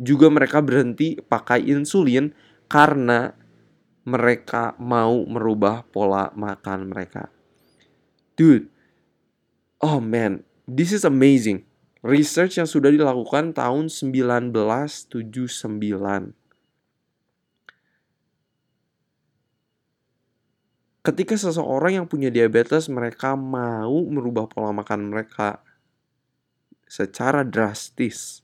Juga 0.00 0.32
mereka 0.32 0.64
berhenti 0.64 1.20
pakai 1.20 1.68
insulin 1.68 2.32
karena 2.64 3.36
mereka 4.04 4.76
mau 4.80 5.24
merubah 5.28 5.84
pola 5.88 6.32
makan 6.36 6.92
mereka. 6.92 7.28
Dude, 8.36 8.68
oh 9.80 10.00
man, 10.00 10.44
this 10.68 10.92
is 10.92 11.04
amazing. 11.04 11.64
Research 12.04 12.60
yang 12.60 12.68
sudah 12.68 12.92
dilakukan 12.92 13.56
tahun 13.56 13.88
1979. 13.88 15.08
Ketika 21.04 21.36
seseorang 21.36 22.00
yang 22.00 22.06
punya 22.08 22.32
diabetes 22.32 22.88
mereka 22.88 23.36
mau 23.36 24.08
merubah 24.08 24.48
pola 24.48 24.72
makan 24.72 25.12
mereka 25.12 25.60
secara 26.88 27.44
drastis 27.44 28.40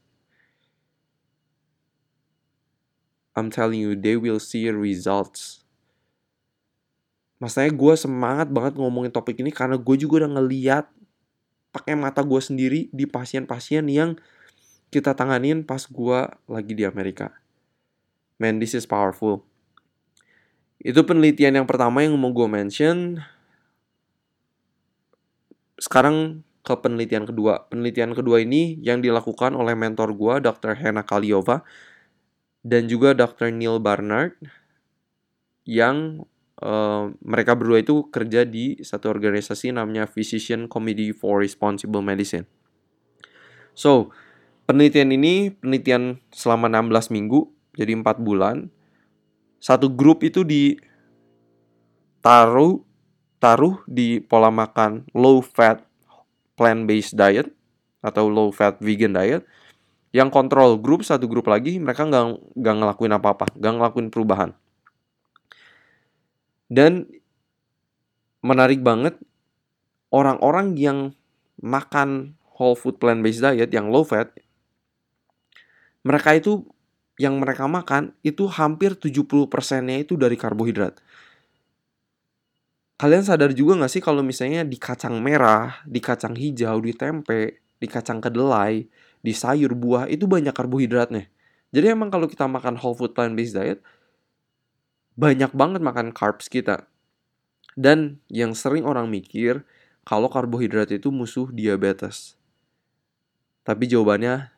I'm 3.32 3.48
telling 3.48 3.80
you 3.80 3.96
they 3.96 4.20
will 4.20 4.38
see 4.38 4.68
results 4.68 5.60
Masanya 7.40 7.72
gue 7.72 7.94
semangat 7.96 8.52
banget 8.52 8.76
ngomongin 8.76 9.08
topik 9.08 9.40
ini 9.40 9.48
karena 9.48 9.80
gue 9.80 9.96
juga 9.96 10.22
udah 10.22 10.36
ngeliat 10.36 10.84
pakai 11.72 11.96
mata 11.96 12.20
gue 12.20 12.36
sendiri 12.36 12.92
di 12.92 13.08
pasien-pasien 13.08 13.88
yang 13.88 14.20
kita 14.92 15.16
tanganin 15.16 15.64
pas 15.64 15.80
gue 15.88 16.20
lagi 16.44 16.72
di 16.76 16.84
Amerika. 16.84 17.32
Man, 18.36 18.60
this 18.60 18.76
is 18.76 18.84
powerful. 18.84 19.49
Itu 20.80 21.04
penelitian 21.04 21.60
yang 21.60 21.68
pertama 21.68 22.00
yang 22.00 22.16
mau 22.16 22.32
gue 22.32 22.48
mention. 22.48 23.20
Sekarang 25.76 26.40
ke 26.64 26.74
penelitian 26.76 27.28
kedua. 27.28 27.68
Penelitian 27.68 28.16
kedua 28.16 28.40
ini 28.40 28.80
yang 28.80 29.04
dilakukan 29.04 29.52
oleh 29.52 29.76
mentor 29.76 30.16
gue, 30.16 30.40
Dr. 30.40 30.76
Hena 30.76 31.04
Kaliova, 31.04 31.64
dan 32.64 32.88
juga 32.88 33.12
Dr. 33.12 33.52
Neil 33.52 33.80
Barnard, 33.80 34.36
yang 35.68 36.24
uh, 36.64 37.12
mereka 37.20 37.56
berdua 37.56 37.84
itu 37.84 38.08
kerja 38.08 38.48
di 38.48 38.80
satu 38.80 39.12
organisasi 39.12 39.76
namanya 39.76 40.08
Physician 40.08 40.68
Committee 40.68 41.12
for 41.12 41.40
Responsible 41.40 42.04
Medicine. 42.04 42.48
So, 43.76 44.12
penelitian 44.64 45.12
ini 45.12 45.52
penelitian 45.52 46.20
selama 46.32 46.68
16 46.68 47.12
minggu, 47.12 47.48
jadi 47.76 47.96
4 47.96 48.20
bulan, 48.20 48.68
satu 49.60 49.92
grup 49.92 50.24
itu 50.24 50.40
di 50.40 50.80
taruh 52.24 52.80
taruh 53.40 53.80
di 53.84 54.20
pola 54.20 54.48
makan 54.48 55.04
low 55.12 55.44
fat 55.44 55.84
plant 56.56 56.84
based 56.88 57.16
diet 57.16 57.48
atau 58.00 58.28
low 58.32 58.48
fat 58.50 58.80
vegan 58.80 59.12
diet. 59.12 59.44
Yang 60.10 60.34
kontrol 60.34 60.74
grup 60.80 61.06
satu 61.06 61.30
grup 61.30 61.46
lagi 61.46 61.78
mereka 61.78 62.02
nggak 62.02 62.56
nggak 62.58 62.76
ngelakuin 62.82 63.14
apa 63.14 63.28
apa 63.36 63.44
nggak 63.54 63.74
ngelakuin 63.78 64.08
perubahan. 64.10 64.50
Dan 66.66 67.06
menarik 68.40 68.80
banget 68.80 69.14
orang-orang 70.10 70.74
yang 70.74 71.14
makan 71.60 72.34
whole 72.56 72.74
food 72.74 72.96
plant 72.96 73.20
based 73.20 73.44
diet 73.44 73.70
yang 73.70 73.92
low 73.92 74.02
fat 74.02 74.32
mereka 76.00 76.32
itu 76.32 76.64
yang 77.20 77.36
mereka 77.36 77.68
makan 77.68 78.16
itu 78.24 78.48
hampir 78.48 78.96
70 78.96 79.52
persennya 79.52 80.00
itu 80.00 80.16
dari 80.16 80.40
karbohidrat. 80.40 80.96
Kalian 82.96 83.24
sadar 83.28 83.52
juga 83.52 83.76
gak 83.76 83.92
sih 83.92 84.00
kalau 84.00 84.24
misalnya 84.24 84.64
di 84.64 84.80
kacang 84.80 85.20
merah, 85.20 85.84
di 85.84 86.00
kacang 86.00 86.32
hijau, 86.32 86.80
di 86.80 86.96
tempe, 86.96 87.60
di 87.76 87.84
kacang 87.88 88.24
kedelai, 88.24 88.88
di 89.20 89.32
sayur 89.36 89.76
buah 89.76 90.08
itu 90.08 90.24
banyak 90.24 90.56
karbohidratnya. 90.56 91.28
Jadi 91.76 91.86
emang 91.92 92.08
kalau 92.08 92.24
kita 92.24 92.48
makan 92.48 92.80
whole 92.80 92.96
food 92.96 93.12
plant 93.12 93.36
based 93.36 93.52
diet 93.52 93.84
banyak 95.20 95.52
banget 95.52 95.84
makan 95.84 96.16
carbs 96.16 96.48
kita. 96.48 96.88
Dan 97.76 98.24
yang 98.32 98.56
sering 98.56 98.88
orang 98.88 99.12
mikir 99.12 99.68
kalau 100.08 100.32
karbohidrat 100.32 100.88
itu 100.88 101.12
musuh 101.12 101.52
diabetes. 101.52 102.40
Tapi 103.60 103.84
jawabannya 103.84 104.48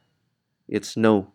it's 0.71 0.95
no 0.95 1.32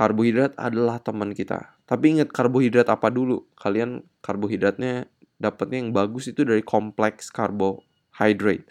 karbohidrat 0.00 0.56
adalah 0.56 0.96
teman 0.96 1.36
kita. 1.36 1.76
Tapi 1.84 2.16
ingat 2.16 2.32
karbohidrat 2.32 2.88
apa 2.88 3.12
dulu? 3.12 3.44
Kalian 3.52 4.00
karbohidratnya 4.24 5.12
dapatnya 5.36 5.84
yang 5.84 5.92
bagus 5.92 6.32
itu 6.32 6.40
dari 6.40 6.64
kompleks 6.64 7.28
karbohidrat. 7.28 8.64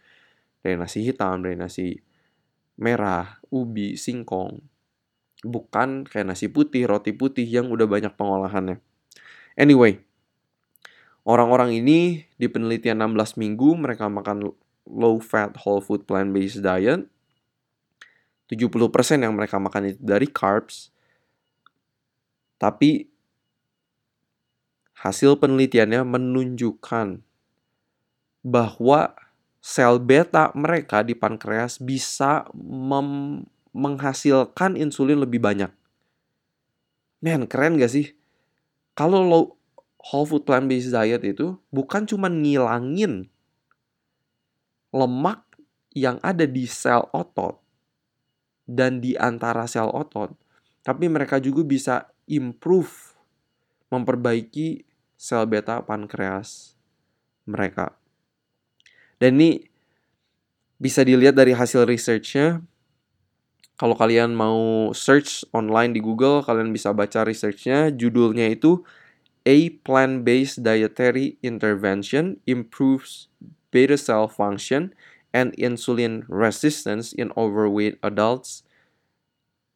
Dari 0.65 0.74
nasi 0.74 1.06
hitam, 1.06 1.46
dari 1.46 1.54
nasi 1.54 2.02
merah, 2.82 3.38
ubi, 3.54 3.94
singkong. 3.94 4.58
Bukan 5.46 6.10
kayak 6.10 6.34
nasi 6.34 6.50
putih, 6.50 6.89
roti 6.89 7.13
putih 7.13 7.46
yang 7.46 7.70
udah 7.70 7.86
banyak 7.86 8.18
pengolahannya. 8.18 8.82
Anyway, 9.54 10.02
orang-orang 11.30 11.78
ini 11.78 12.26
di 12.42 12.50
penelitian 12.50 13.06
16 13.06 13.38
minggu 13.38 13.78
mereka 13.78 14.10
makan 14.10 14.50
low 14.89 15.22
fat 15.22 15.54
whole 15.62 15.86
food 15.86 16.10
plant 16.10 16.34
based 16.34 16.65
diet. 16.65 17.06
70% 18.50 19.22
yang 19.22 19.38
mereka 19.38 19.62
makan 19.62 19.94
itu 19.94 20.02
dari 20.02 20.26
carbs, 20.26 20.89
tapi 22.60 23.08
hasil 25.00 25.39
penelitiannya 25.39 26.04
menunjukkan 26.04 27.24
bahwa 28.43 29.15
sel 29.63 30.00
beta 30.00 30.52
mereka 30.56 31.04
di 31.04 31.15
pankreas 31.15 31.80
bisa 31.80 32.48
menghasilkan 33.72 34.76
insulin 34.76 35.24
lebih 35.24 35.39
banyak. 35.39 35.72
Men, 37.19 37.48
keren 37.48 37.80
gak 37.80 37.91
sih? 37.91 38.15
Kalau 38.95 39.24
lo 39.24 39.60
whole 40.00 40.28
food 40.28 40.48
plant 40.48 40.67
based 40.67 40.91
diet 40.91 41.24
itu 41.24 41.60
bukan 41.72 42.08
cuma 42.08 42.32
ngilangin 42.32 43.28
lemak 44.95 45.43
yang 45.91 46.17
ada 46.24 46.48
di 46.48 46.63
sel 46.63 47.04
otot 47.12 47.60
dan 48.63 49.04
di 49.04 49.19
antara 49.19 49.67
sel 49.67 49.91
otot, 49.91 50.32
tapi 50.84 51.12
mereka 51.12 51.43
juga 51.43 51.67
bisa 51.67 52.08
improve, 52.30 53.18
memperbaiki 53.89 54.86
sel 55.20 55.50
beta 55.50 55.82
pankreas 55.82 56.78
mereka. 57.50 57.98
Dan 59.20 59.42
ini 59.42 59.68
bisa 60.80 61.04
dilihat 61.04 61.36
dari 61.36 61.52
hasil 61.52 61.84
researchnya. 61.84 62.63
Kalau 63.76 63.96
kalian 63.96 64.32
mau 64.32 64.92
search 64.96 65.44
online 65.52 65.92
di 65.98 66.00
Google, 66.00 66.46
kalian 66.46 66.72
bisa 66.72 66.96
baca 66.96 67.28
researchnya. 67.28 67.92
Judulnya 67.92 68.48
itu 68.48 68.84
A 69.44 69.72
Plant-Based 69.84 70.63
Dietary 70.63 71.39
Intervention 71.44 72.39
Improves 72.48 73.32
Beta 73.72 73.96
Cell 73.96 74.28
Function 74.28 74.92
and 75.32 75.56
Insulin 75.56 76.28
Resistance 76.28 77.15
in 77.15 77.32
Overweight 77.39 78.00
Adults. 78.04 78.63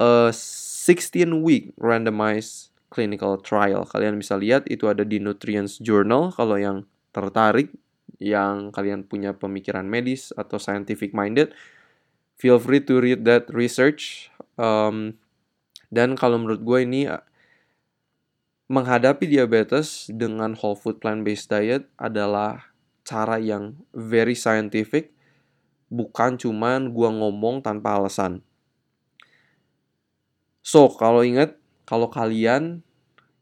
A 0.04 0.36
16-week 0.84 1.80
randomized 1.80 2.76
clinical 2.92 3.40
trial. 3.40 3.88
Kalian 3.88 4.20
bisa 4.20 4.36
lihat 4.36 4.68
itu 4.68 4.92
ada 4.92 5.08
di 5.08 5.24
Nutrients 5.24 5.80
Journal 5.80 6.36
kalau 6.36 6.60
yang 6.60 6.84
tertarik, 7.16 7.72
yang 8.20 8.76
kalian 8.76 9.08
punya 9.08 9.32
pemikiran 9.32 9.88
medis 9.88 10.36
atau 10.36 10.60
scientific 10.60 11.16
minded, 11.16 11.56
feel 12.36 12.60
free 12.60 12.84
to 12.84 13.00
read 13.00 13.24
that 13.24 13.48
research. 13.56 14.28
Um, 14.60 15.16
dan 15.88 16.20
kalau 16.20 16.36
menurut 16.36 16.60
gue 16.60 16.80
ini 16.84 17.08
menghadapi 18.68 19.24
diabetes 19.24 20.12
dengan 20.12 20.52
whole 20.60 20.76
food 20.76 21.00
plant-based 21.00 21.48
diet 21.48 21.88
adalah 21.96 22.76
cara 23.08 23.40
yang 23.40 23.80
very 23.96 24.36
scientific, 24.36 25.16
bukan 25.88 26.36
cuman 26.36 26.92
gue 26.92 27.08
ngomong 27.08 27.64
tanpa 27.64 27.96
alasan. 27.96 28.44
So, 30.64 30.88
kalau 30.88 31.22
ingat, 31.22 31.60
kalau 31.84 32.08
kalian 32.08 32.82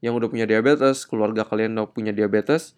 yang 0.02 0.18
udah 0.18 0.28
punya 0.28 0.50
diabetes, 0.50 1.06
keluarga 1.06 1.46
kalian 1.46 1.78
udah 1.78 1.94
punya 1.94 2.10
diabetes, 2.10 2.74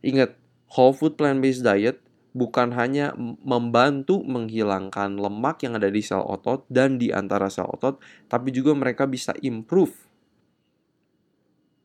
ingat, 0.00 0.38
whole 0.70 0.94
food 0.94 1.18
plant-based 1.18 1.66
diet 1.66 1.98
bukan 2.30 2.70
hanya 2.78 3.10
membantu 3.42 4.22
menghilangkan 4.22 5.18
lemak 5.18 5.66
yang 5.66 5.74
ada 5.74 5.90
di 5.90 5.98
sel 5.98 6.22
otot 6.22 6.62
dan 6.70 6.94
di 6.94 7.10
antara 7.10 7.50
sel 7.50 7.66
otot, 7.66 7.98
tapi 8.30 8.54
juga 8.54 8.70
mereka 8.78 9.10
bisa 9.10 9.34
improve 9.42 9.90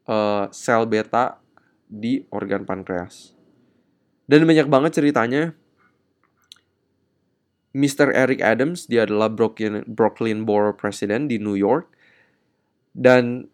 uh, 0.06 0.46
sel 0.54 0.86
beta 0.86 1.42
di 1.90 2.22
organ 2.30 2.66
pankreas. 2.66 3.34
Dan 4.26 4.46
banyak 4.46 4.70
banget 4.70 5.02
ceritanya. 5.02 5.54
Mr. 7.76 8.16
Eric 8.16 8.40
Adams, 8.40 8.88
dia 8.88 9.04
adalah 9.04 9.28
Brooklyn, 9.28 9.84
Brooklyn 9.84 10.48
Borough 10.48 10.80
President 10.80 11.28
di 11.28 11.36
New 11.36 11.60
York. 11.60 11.92
Dan 12.96 13.52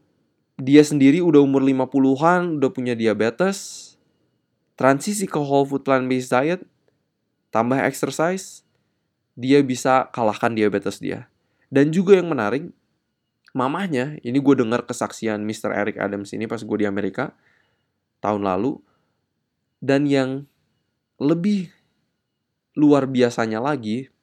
dia 0.61 0.85
sendiri 0.85 1.25
udah 1.25 1.41
umur 1.41 1.65
50-an, 1.65 2.61
udah 2.61 2.69
punya 2.69 2.93
diabetes. 2.93 3.89
Transisi 4.77 5.25
ke 5.25 5.41
whole 5.41 5.65
food 5.65 5.81
plant-based 5.81 6.29
diet, 6.29 6.61
tambah 7.49 7.81
exercise, 7.81 8.61
dia 9.33 9.65
bisa 9.65 10.05
kalahkan 10.13 10.53
diabetes 10.53 11.01
dia. 11.01 11.25
Dan 11.73 11.89
juga 11.89 12.13
yang 12.13 12.29
menarik, 12.29 12.69
mamahnya, 13.57 14.21
ini 14.21 14.37
gue 14.37 14.55
dengar 14.61 14.85
kesaksian 14.85 15.41
Mr. 15.41 15.73
Eric 15.73 15.97
Adams 15.97 16.31
ini 16.37 16.45
pas 16.45 16.61
gue 16.61 16.77
di 16.77 16.85
Amerika 16.85 17.33
tahun 18.21 18.45
lalu. 18.45 18.77
Dan 19.81 20.05
yang 20.05 20.45
lebih 21.17 21.73
luar 22.77 23.09
biasanya 23.09 23.57
lagi, 23.57 24.13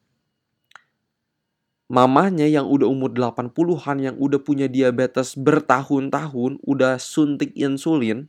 mamahnya 1.89 2.45
yang 2.45 2.69
udah 2.69 2.85
umur 2.85 3.17
80-an 3.17 3.97
yang 3.99 4.17
udah 4.21 4.41
punya 4.45 4.69
diabetes 4.69 5.35
bertahun-tahun, 5.35 6.61
udah 6.61 7.01
suntik 7.01 7.57
insulin, 7.57 8.29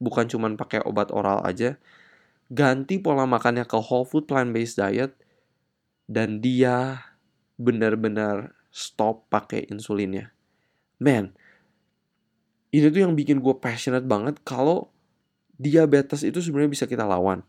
bukan 0.00 0.24
cuma 0.26 0.48
pakai 0.56 0.80
obat 0.88 1.12
oral 1.12 1.44
aja, 1.44 1.76
ganti 2.48 2.96
pola 2.96 3.28
makannya 3.28 3.68
ke 3.68 3.76
whole 3.76 4.08
food 4.08 4.24
plant-based 4.24 4.80
diet, 4.80 5.12
dan 6.08 6.40
dia 6.40 7.04
benar-benar 7.60 8.56
stop 8.72 9.28
pakai 9.28 9.68
insulinnya. 9.68 10.32
Man, 10.96 11.36
ini 12.72 12.86
tuh 12.88 13.04
yang 13.04 13.12
bikin 13.12 13.44
gue 13.44 13.54
passionate 13.60 14.08
banget 14.08 14.40
kalau 14.40 14.88
diabetes 15.60 16.24
itu 16.24 16.40
sebenarnya 16.40 16.72
bisa 16.72 16.84
kita 16.88 17.04
lawan. 17.04 17.44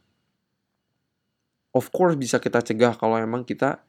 Of 1.72 1.88
course 1.96 2.20
bisa 2.20 2.36
kita 2.44 2.60
cegah 2.60 3.00
kalau 3.00 3.16
emang 3.16 3.48
kita 3.48 3.80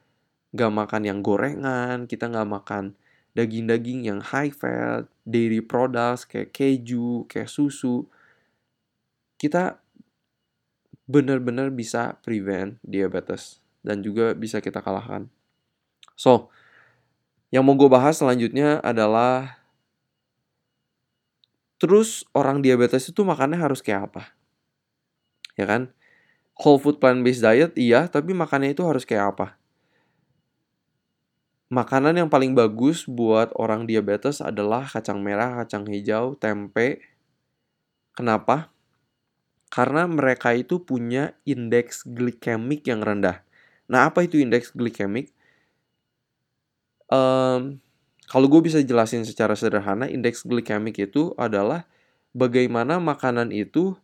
gak 0.53 0.71
makan 0.71 1.01
yang 1.09 1.19
gorengan, 1.25 2.05
kita 2.05 2.29
gak 2.29 2.47
makan 2.47 2.93
daging-daging 3.33 4.05
yang 4.05 4.21
high 4.21 4.53
fat, 4.53 5.09
dairy 5.25 5.59
products 5.59 6.29
kayak 6.29 6.53
keju, 6.53 7.25
kayak 7.25 7.49
susu. 7.49 8.05
Kita 9.41 9.81
benar-benar 11.09 11.73
bisa 11.73 12.15
prevent 12.23 12.79
diabetes 12.85 13.59
dan 13.83 13.99
juga 14.05 14.31
bisa 14.37 14.63
kita 14.63 14.79
kalahkan. 14.79 15.27
So, 16.15 16.53
yang 17.49 17.65
mau 17.65 17.75
gue 17.75 17.89
bahas 17.89 18.21
selanjutnya 18.21 18.79
adalah 18.79 19.59
terus 21.81 22.23
orang 22.31 22.63
diabetes 22.63 23.11
itu 23.11 23.25
makannya 23.25 23.59
harus 23.59 23.83
kayak 23.83 24.13
apa? 24.13 24.23
Ya 25.59 25.67
kan? 25.67 25.91
Whole 26.61 26.79
food 26.79 27.01
plant-based 27.01 27.41
diet 27.41 27.73
iya, 27.75 28.05
tapi 28.07 28.31
makannya 28.31 28.77
itu 28.77 28.85
harus 28.85 29.03
kayak 29.03 29.35
apa? 29.35 29.57
Makanan 31.73 32.21
yang 32.21 32.29
paling 32.29 32.53
bagus 32.53 33.09
buat 33.09 33.49
orang 33.57 33.89
diabetes 33.89 34.45
adalah 34.45 34.85
kacang 34.85 35.25
merah, 35.25 35.57
kacang 35.65 35.89
hijau, 35.89 36.37
tempe. 36.37 37.01
Kenapa? 38.13 38.69
Karena 39.73 40.05
mereka 40.05 40.53
itu 40.53 40.85
punya 40.85 41.33
indeks 41.49 42.05
glikemik 42.05 42.85
yang 42.85 43.01
rendah. 43.01 43.41
Nah, 43.89 44.05
apa 44.05 44.21
itu 44.21 44.37
indeks 44.37 44.69
glikemik? 44.69 45.33
Um, 47.09 47.81
kalau 48.29 48.45
gue 48.53 48.69
bisa 48.69 48.77
jelasin 48.77 49.25
secara 49.25 49.57
sederhana, 49.57 50.05
indeks 50.05 50.45
glikemik 50.45 51.01
itu 51.01 51.33
adalah 51.41 51.89
bagaimana 52.37 53.01
makanan 53.01 53.49
itu 53.49 53.97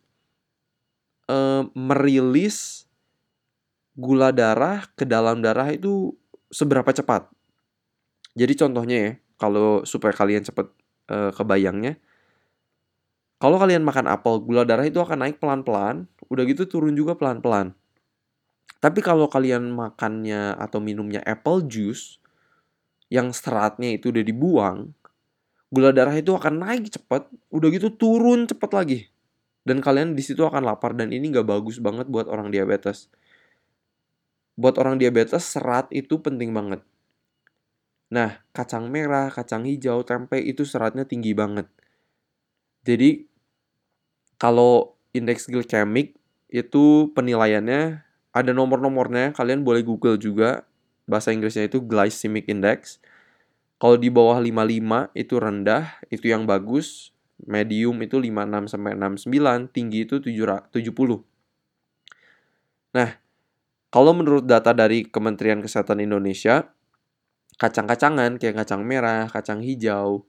um, 1.30 1.70
merilis 1.78 2.90
gula 3.94 4.34
darah 4.34 4.90
ke 4.98 5.06
dalam 5.06 5.38
darah 5.38 5.70
itu 5.70 6.18
seberapa 6.50 6.90
cepat. 6.90 7.30
Jadi 8.38 8.52
contohnya 8.54 8.96
ya, 8.96 9.10
kalau 9.40 9.82
supaya 9.82 10.14
kalian 10.14 10.46
cepet 10.46 10.70
uh, 11.10 11.30
kebayangnya, 11.34 11.98
kalau 13.40 13.56
kalian 13.56 13.80
makan 13.80 14.04
apel, 14.04 14.36
gula 14.44 14.68
darah 14.68 14.84
itu 14.84 15.00
akan 15.00 15.24
naik 15.24 15.40
pelan-pelan, 15.40 16.04
udah 16.28 16.44
gitu 16.44 16.68
turun 16.68 16.92
juga 16.92 17.16
pelan-pelan. 17.16 17.72
Tapi 18.84 19.00
kalau 19.00 19.32
kalian 19.32 19.72
makannya 19.72 20.56
atau 20.60 20.80
minumnya 20.80 21.24
apple 21.24 21.64
juice, 21.64 22.20
yang 23.08 23.32
seratnya 23.32 23.96
itu 23.96 24.12
udah 24.12 24.20
dibuang, 24.20 24.92
gula 25.72 25.90
darah 25.90 26.12
itu 26.12 26.36
akan 26.36 26.60
naik 26.60 26.92
cepet, 26.92 27.32
udah 27.48 27.68
gitu 27.72 27.88
turun 27.96 28.44
cepet 28.44 28.70
lagi. 28.76 29.00
Dan 29.64 29.80
kalian 29.80 30.12
di 30.12 30.22
situ 30.24 30.44
akan 30.44 30.64
lapar 30.64 30.92
dan 30.92 31.08
ini 31.08 31.32
nggak 31.32 31.48
bagus 31.48 31.80
banget 31.80 32.08
buat 32.12 32.28
orang 32.28 32.52
diabetes. 32.52 33.08
Buat 34.56 34.76
orang 34.76 35.00
diabetes 35.00 35.48
serat 35.48 35.88
itu 35.92 36.20
penting 36.20 36.52
banget. 36.52 36.84
Nah, 38.10 38.42
kacang 38.50 38.90
merah, 38.90 39.30
kacang 39.30 39.62
hijau, 39.62 40.02
tempe 40.02 40.42
itu 40.42 40.66
seratnya 40.66 41.06
tinggi 41.06 41.30
banget. 41.30 41.70
Jadi, 42.82 43.30
kalau 44.34 44.98
indeks 45.14 45.46
glikemik 45.46 46.18
itu 46.50 47.14
penilaiannya 47.14 48.02
ada 48.34 48.50
nomor-nomornya, 48.50 49.30
kalian 49.30 49.62
boleh 49.62 49.86
Google 49.86 50.18
juga. 50.18 50.66
Bahasa 51.06 51.30
Inggrisnya 51.30 51.70
itu 51.70 51.82
glycemic 51.82 52.50
index. 52.50 52.98
Kalau 53.78 53.94
di 53.94 54.10
bawah 54.10 54.38
55 54.38 55.10
itu 55.14 55.34
rendah, 55.38 55.98
itu 56.10 56.30
yang 56.30 56.46
bagus. 56.50 57.14
Medium 57.40 57.96
itu 58.04 58.20
56 58.20 58.68
sampai 58.68 58.92
69, 58.98 59.72
tinggi 59.72 60.04
itu 60.04 60.20
70. 60.20 61.24
Nah, 62.90 63.10
kalau 63.90 64.12
menurut 64.14 64.44
data 64.46 64.70
dari 64.70 65.06
Kementerian 65.08 65.62
Kesehatan 65.64 66.04
Indonesia, 66.04 66.70
kacang-kacangan 67.60 68.40
kayak 68.40 68.64
kacang 68.64 68.88
merah, 68.88 69.28
kacang 69.28 69.60
hijau, 69.60 70.24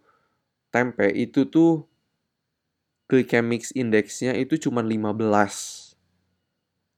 tempe 0.67 1.07
itu 1.15 1.47
tuh 1.47 1.87
glycemic 3.07 3.71
indexnya 3.71 4.35
itu 4.35 4.59
cuma 4.59 4.83
15. 4.83 5.95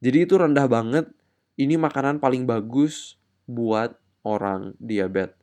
Jadi 0.02 0.18
itu 0.26 0.34
rendah 0.34 0.66
banget. 0.66 1.06
Ini 1.54 1.78
makanan 1.78 2.18
paling 2.18 2.50
bagus 2.50 3.22
buat 3.46 3.94
orang 4.26 4.74
diabetes. 4.82 5.38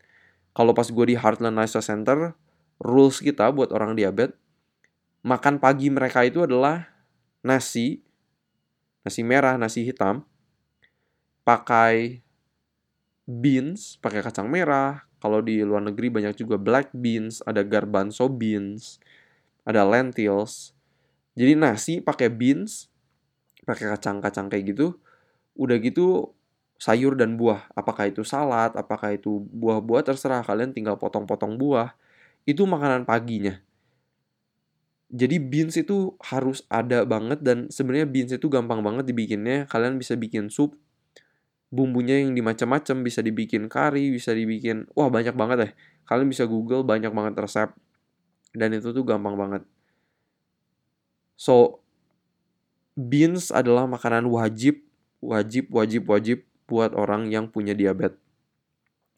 Kalau 0.51 0.75
pas 0.75 0.91
gue 0.91 1.07
di 1.07 1.15
Heartland 1.15 1.55
Lifestyle 1.55 1.87
Center, 1.87 2.19
rules 2.83 3.23
kita 3.23 3.47
buat 3.55 3.71
orang 3.71 3.95
diabetes, 3.95 4.35
makan 5.23 5.63
pagi 5.63 5.87
mereka 5.87 6.27
itu 6.27 6.43
adalah 6.43 6.91
nasi, 7.47 8.03
nasi 9.07 9.23
merah, 9.23 9.55
nasi 9.55 9.87
hitam, 9.87 10.27
pakai 11.47 12.27
beans 13.27 14.01
pakai 14.01 14.25
kacang 14.25 14.49
merah. 14.49 15.05
Kalau 15.21 15.45
di 15.45 15.61
luar 15.61 15.85
negeri 15.85 16.09
banyak 16.09 16.33
juga 16.41 16.57
black 16.57 16.97
beans, 16.97 17.45
ada 17.45 17.61
garbanzo 17.61 18.33
beans, 18.33 18.97
ada 19.69 19.85
lentils. 19.85 20.73
Jadi 21.37 21.53
nasi 21.57 21.95
pakai 22.01 22.33
beans, 22.33 22.89
pakai 23.69 23.93
kacang-kacang 23.93 24.49
kayak 24.49 24.73
gitu. 24.73 24.97
Udah 25.57 25.77
gitu 25.77 26.33
sayur 26.81 27.13
dan 27.15 27.37
buah. 27.37 27.69
Apakah 27.77 28.09
itu 28.09 28.25
salad, 28.25 28.73
apakah 28.73 29.13
itu 29.13 29.45
buah-buah 29.53 30.09
terserah 30.09 30.41
kalian 30.41 30.73
tinggal 30.73 30.97
potong-potong 30.97 31.61
buah. 31.61 31.93
Itu 32.49 32.65
makanan 32.65 33.05
paginya. 33.05 33.61
Jadi 35.11 35.43
beans 35.43 35.75
itu 35.75 36.15
harus 36.23 36.63
ada 36.71 37.03
banget 37.03 37.43
dan 37.43 37.67
sebenarnya 37.69 38.07
beans 38.07 38.33
itu 38.33 38.47
gampang 38.47 38.81
banget 38.81 39.05
dibikinnya. 39.11 39.67
Kalian 39.67 39.99
bisa 39.99 40.15
bikin 40.15 40.49
sup, 40.49 40.79
bumbunya 41.71 42.19
yang 42.19 42.35
dimacam-macam 42.35 43.07
bisa 43.07 43.23
dibikin 43.23 43.71
kari 43.71 44.11
bisa 44.11 44.35
dibikin 44.35 44.91
wah 44.99 45.07
banyak 45.09 45.35
banget 45.39 45.57
deh. 45.59 45.73
Kalian 46.05 46.27
bisa 46.27 46.45
google 46.45 46.83
banyak 46.83 47.15
banget 47.15 47.39
resep. 47.39 47.71
Dan 48.51 48.75
itu 48.75 48.91
tuh 48.91 49.07
gampang 49.07 49.39
banget. 49.39 49.63
So 51.39 51.79
beans 52.99 53.55
adalah 53.55 53.87
makanan 53.87 54.27
wajib 54.27 54.83
wajib 55.23 55.71
wajib 55.71 56.11
wajib 56.11 56.39
buat 56.67 56.93
orang 56.99 57.31
yang 57.31 57.47
punya 57.49 57.73
diabetes. 57.73 58.19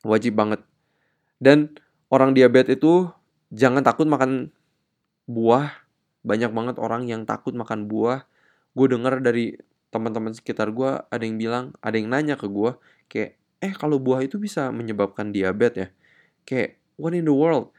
Wajib 0.05 0.37
banget. 0.37 0.61
Dan 1.41 1.73
orang 2.13 2.37
diabetes 2.37 2.77
itu 2.77 3.09
jangan 3.49 3.81
takut 3.81 4.05
makan 4.05 4.53
buah. 5.25 5.73
Banyak 6.23 6.53
banget 6.53 6.77
orang 6.79 7.09
yang 7.09 7.25
takut 7.25 7.57
makan 7.57 7.89
buah. 7.89 8.29
Gue 8.77 8.87
dengar 8.89 9.21
dari 9.21 9.57
teman-teman 9.93 10.33
sekitar 10.33 10.73
gue 10.73 11.05
ada 11.05 11.23
yang 11.23 11.37
bilang 11.37 11.77
ada 11.85 12.01
yang 12.01 12.09
nanya 12.09 12.41
ke 12.41 12.49
gue 12.49 12.73
kayak 13.13 13.37
eh 13.63 13.73
kalau 13.77 14.01
buah 14.01 14.25
itu 14.25 14.41
bisa 14.41 14.73
menyebabkan 14.73 15.31
diabetes 15.31 15.87
ya? 15.87 15.89
Kayak 16.49 16.71
what 16.97 17.13
in 17.13 17.29
the 17.29 17.37
world? 17.37 17.71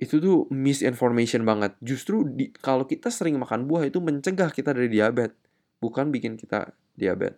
Itu 0.00 0.16
tuh 0.22 0.48
misinformation 0.48 1.44
banget. 1.44 1.76
Justru 1.84 2.24
di, 2.24 2.48
kalau 2.56 2.88
kita 2.88 3.12
sering 3.12 3.36
makan 3.36 3.68
buah 3.68 3.84
itu 3.90 4.00
mencegah 4.00 4.48
kita 4.48 4.72
dari 4.72 4.88
diabetes 4.88 5.36
bukan 5.82 6.08
bikin 6.08 6.38
kita 6.38 6.72
diabetes. 6.94 7.36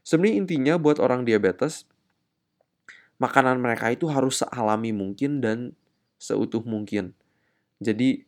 Sebenarnya 0.00 0.36
intinya 0.40 0.74
buat 0.80 0.96
orang 0.96 1.28
diabetes 1.28 1.84
makanan 3.20 3.60
mereka 3.60 3.92
itu 3.92 4.08
harus 4.08 4.40
sealami 4.40 4.96
mungkin 4.96 5.44
dan 5.44 5.76
seutuh 6.16 6.64
mungkin. 6.64 7.12
Jadi 7.84 8.24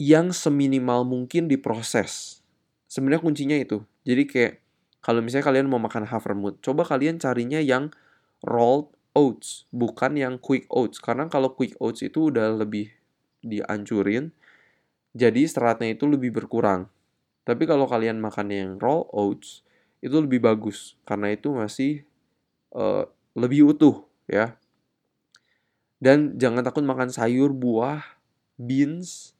yang 0.00 0.32
seminimal 0.32 1.04
mungkin 1.04 1.46
diproses 1.46 2.41
sebenarnya 2.92 3.24
kuncinya 3.24 3.56
itu. 3.56 3.80
Jadi 4.04 4.28
kayak 4.28 4.54
kalau 5.00 5.24
misalnya 5.24 5.48
kalian 5.48 5.66
mau 5.72 5.80
makan 5.80 6.04
havermut 6.04 6.60
coba 6.60 6.84
kalian 6.84 7.16
carinya 7.16 7.56
yang 7.56 7.88
rolled 8.44 8.92
oats 9.16 9.64
bukan 9.72 10.20
yang 10.20 10.36
quick 10.36 10.68
oats. 10.68 11.00
Karena 11.00 11.24
kalau 11.32 11.56
quick 11.56 11.72
oats 11.80 12.04
itu 12.04 12.28
udah 12.28 12.52
lebih 12.52 12.92
diancurin 13.40 14.36
jadi 15.16 15.44
seratnya 15.48 15.92
itu 15.96 16.04
lebih 16.04 16.32
berkurang. 16.32 16.88
Tapi 17.44 17.64
kalau 17.68 17.88
kalian 17.88 18.20
makan 18.20 18.48
yang 18.52 18.70
raw 18.76 19.04
oats 19.12 19.64
itu 20.04 20.12
lebih 20.20 20.44
bagus. 20.44 20.96
Karena 21.08 21.32
itu 21.32 21.52
masih 21.52 22.04
uh, 22.76 23.08
lebih 23.32 23.72
utuh 23.72 24.04
ya. 24.28 24.56
Dan 26.02 26.36
jangan 26.36 26.66
takut 26.66 26.82
makan 26.82 27.08
sayur 27.14 27.54
buah 27.54 28.02
beans 28.58 29.32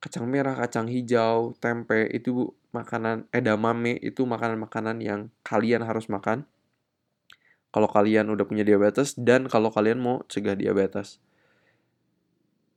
kacang 0.00 0.24
merah 0.28 0.56
kacang 0.56 0.88
hijau 0.88 1.52
tempe 1.60 2.08
itu 2.08 2.52
makanan 2.70 3.26
edamame 3.34 3.98
itu 3.98 4.22
makanan-makanan 4.26 5.02
yang 5.02 5.20
kalian 5.42 5.82
harus 5.82 6.06
makan 6.06 6.46
kalau 7.70 7.86
kalian 7.86 8.30
udah 8.30 8.42
punya 8.46 8.66
diabetes 8.66 9.14
dan 9.14 9.46
kalau 9.46 9.70
kalian 9.70 10.02
mau 10.02 10.26
cegah 10.26 10.58
diabetes. 10.58 11.22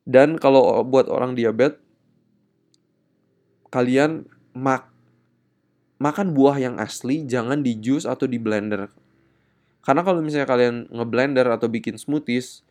Dan 0.03 0.35
kalau 0.37 0.83
buat 0.83 1.07
orang 1.07 1.33
diabetes 1.33 1.81
kalian 3.73 4.29
mak 4.53 4.93
makan 5.97 6.37
buah 6.37 6.61
yang 6.61 6.75
asli 6.77 7.25
jangan 7.25 7.65
di 7.65 7.73
jus 7.81 8.05
atau 8.05 8.29
di 8.29 8.37
blender. 8.37 8.93
Karena 9.81 10.05
kalau 10.05 10.21
misalnya 10.21 10.45
kalian 10.45 10.93
ngeblender 10.93 11.49
atau 11.49 11.65
bikin 11.73 11.97
smoothies 11.97 12.61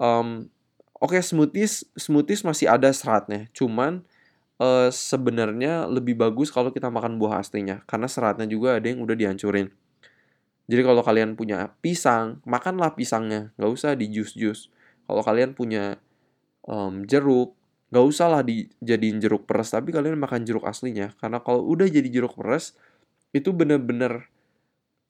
um, 0.00 0.48
oke 0.96 1.12
okay, 1.12 1.20
smoothies 1.20 1.84
smoothies 2.00 2.48
masih 2.48 2.72
ada 2.72 2.88
seratnya. 2.96 3.52
Cuman 3.52 4.08
uh, 4.58 4.90
sebenarnya 4.92 5.86
lebih 5.88 6.18
bagus 6.18 6.52
kalau 6.52 6.70
kita 6.74 6.90
makan 6.92 7.16
buah 7.16 7.42
aslinya 7.42 7.82
karena 7.88 8.06
seratnya 8.06 8.46
juga 8.46 8.78
ada 8.78 8.86
yang 8.86 9.02
udah 9.02 9.16
dihancurin 9.16 9.70
jadi 10.68 10.82
kalau 10.84 11.00
kalian 11.00 11.34
punya 11.34 11.72
pisang 11.80 12.44
makanlah 12.44 12.92
pisangnya 12.92 13.50
nggak 13.56 13.70
usah 13.72 13.96
di 13.96 14.06
jus 14.12 14.36
jus 14.36 14.68
kalau 15.08 15.24
kalian 15.24 15.56
punya 15.56 15.96
um, 16.68 17.08
jeruk 17.08 17.58
Gak 17.88 18.04
usah 18.04 18.28
lah 18.28 18.42
dijadiin 18.44 19.16
jeruk 19.16 19.48
peres, 19.48 19.72
tapi 19.72 19.88
kalian 19.96 20.20
makan 20.20 20.44
jeruk 20.44 20.68
aslinya. 20.68 21.16
Karena 21.16 21.40
kalau 21.40 21.64
udah 21.64 21.88
jadi 21.88 22.04
jeruk 22.04 22.36
peres, 22.36 22.76
itu 23.32 23.48
bener-bener 23.56 24.28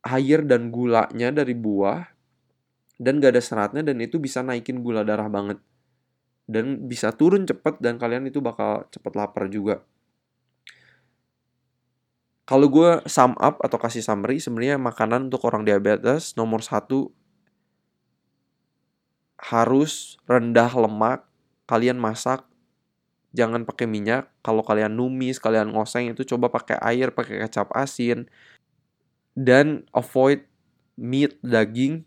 air 0.06 0.46
dan 0.46 0.70
gulanya 0.70 1.34
dari 1.34 1.58
buah, 1.58 2.06
dan 3.02 3.18
gak 3.18 3.34
ada 3.34 3.42
seratnya, 3.42 3.82
dan 3.82 3.98
itu 3.98 4.22
bisa 4.22 4.46
naikin 4.46 4.78
gula 4.86 5.02
darah 5.02 5.26
banget. 5.26 5.58
Dan 6.48 6.88
bisa 6.88 7.12
turun 7.12 7.44
cepet, 7.44 7.78
dan 7.84 8.00
kalian 8.00 8.24
itu 8.24 8.40
bakal 8.40 8.88
cepet 8.88 9.12
lapar 9.12 9.52
juga. 9.52 9.84
Kalau 12.48 12.64
gue 12.72 13.04
sum 13.04 13.36
up 13.36 13.60
atau 13.60 13.76
kasih 13.76 14.00
summary, 14.00 14.40
sebenarnya 14.40 14.80
makanan 14.80 15.28
untuk 15.28 15.44
orang 15.44 15.68
diabetes 15.68 16.32
nomor 16.32 16.64
satu 16.64 17.12
harus 19.36 20.16
rendah 20.24 20.72
lemak, 20.72 21.28
kalian 21.68 22.00
masak 22.00 22.48
jangan 23.36 23.68
pakai 23.68 23.84
minyak. 23.84 24.32
Kalau 24.40 24.64
kalian 24.64 24.96
numis, 24.96 25.36
kalian 25.38 25.70
ngoseng 25.72 26.10
itu 26.12 26.24
coba 26.24 26.48
pakai 26.48 26.80
air, 26.80 27.12
pakai 27.12 27.44
kecap 27.46 27.68
asin. 27.76 28.26
Dan 29.36 29.86
avoid 29.94 30.42
meat, 30.98 31.38
daging. 31.44 32.02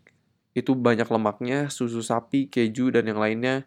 Itu 0.52 0.76
banyak 0.76 1.08
lemaknya, 1.08 1.72
susu 1.72 2.04
sapi, 2.04 2.50
keju, 2.52 2.92
dan 2.92 3.08
yang 3.08 3.16
lainnya. 3.16 3.64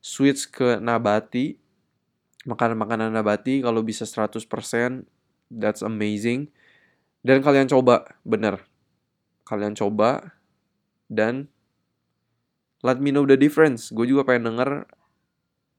Switch 0.00 0.48
ke 0.50 0.78
nabati. 0.78 1.58
Makanan-makanan 2.46 3.10
nabati 3.10 3.58
kalau 3.58 3.82
bisa 3.82 4.06
100%, 4.06 4.46
that's 5.50 5.82
amazing. 5.82 6.46
Dan 7.26 7.42
kalian 7.42 7.66
coba, 7.66 8.06
bener. 8.22 8.62
Kalian 9.42 9.74
coba, 9.74 10.38
dan 11.10 11.50
let 12.86 13.02
me 13.02 13.10
know 13.10 13.26
the 13.26 13.34
difference. 13.34 13.90
Gue 13.90 14.06
juga 14.06 14.22
pengen 14.22 14.54
denger 14.54 14.86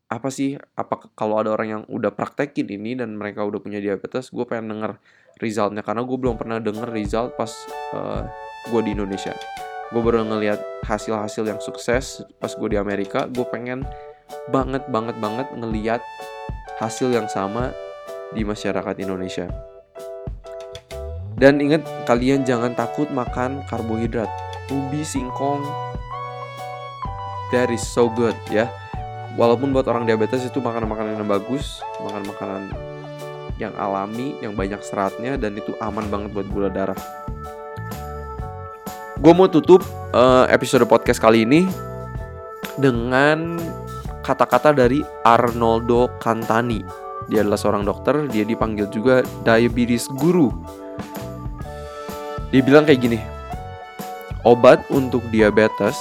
apa 0.08 0.32
sih 0.32 0.56
apa 0.56 1.12
kalau 1.20 1.36
ada 1.36 1.52
orang 1.52 1.68
yang 1.68 1.84
udah 1.92 2.16
praktekin 2.16 2.64
ini 2.72 2.96
dan 2.96 3.20
mereka 3.20 3.44
udah 3.44 3.60
punya 3.60 3.84
diabetes 3.84 4.32
gue 4.32 4.48
pengen 4.48 4.72
denger 4.72 5.04
resultnya 5.44 5.84
karena 5.84 6.08
gue 6.08 6.16
belum 6.16 6.40
pernah 6.40 6.64
denger 6.64 6.88
result 6.96 7.36
pas 7.36 7.52
uh, 7.92 8.24
eh, 8.24 8.72
gue 8.72 8.82
di 8.88 8.96
Indonesia 8.96 9.36
gue 9.88 10.02
baru 10.04 10.28
ngeliat 10.28 10.60
hasil-hasil 10.84 11.48
yang 11.48 11.64
sukses 11.64 12.20
pas 12.44 12.52
gue 12.52 12.68
di 12.68 12.78
Amerika 12.80 13.24
gue 13.32 13.48
pengen 13.48 13.88
banget 14.52 14.84
banget 14.92 15.16
banget 15.24 15.48
ngeliat 15.56 16.04
hasil 16.76 17.08
yang 17.16 17.32
sama 17.32 17.72
di 18.36 18.44
masyarakat 18.44 18.96
Indonesia. 19.00 19.48
Dan 21.38 21.62
ingat 21.64 21.86
kalian 22.10 22.44
jangan 22.44 22.74
takut 22.74 23.08
makan 23.14 23.64
karbohidrat. 23.70 24.28
Ubi 24.68 25.06
singkong 25.06 25.64
that 27.56 27.72
is 27.72 27.80
so 27.80 28.12
good 28.12 28.36
ya. 28.52 28.68
Walaupun 29.40 29.72
buat 29.72 29.88
orang 29.88 30.04
diabetes 30.04 30.44
itu 30.44 30.60
makanan-makanan 30.60 31.22
yang 31.22 31.30
bagus 31.30 31.80
makanan-makanan 32.02 32.74
yang 33.62 33.74
alami 33.78 34.38
yang 34.42 34.58
banyak 34.58 34.82
seratnya 34.82 35.38
dan 35.38 35.56
itu 35.56 35.78
aman 35.78 36.10
banget 36.10 36.30
buat 36.34 36.48
gula 36.50 36.70
darah 36.74 36.98
gue 39.18 39.34
mau 39.34 39.50
tutup 39.50 39.82
uh, 40.14 40.46
episode 40.50 40.86
podcast 40.86 41.18
kali 41.22 41.44
ini 41.44 41.66
dengan 42.78 43.58
kata-kata 44.22 44.74
dari 44.74 45.02
Arnoldo 45.26 46.10
Cantani 46.22 46.86
dia 47.28 47.44
adalah 47.44 47.60
seorang 47.60 47.84
dokter 47.84 48.30
dia 48.30 48.46
dipanggil 48.46 48.88
juga 48.94 49.26
diabetes 49.42 50.08
guru 50.16 50.54
dia 52.54 52.62
bilang 52.64 52.86
kayak 52.86 53.02
gini 53.02 53.20
obat 54.48 54.86
untuk 54.94 55.26
diabetes 55.34 55.98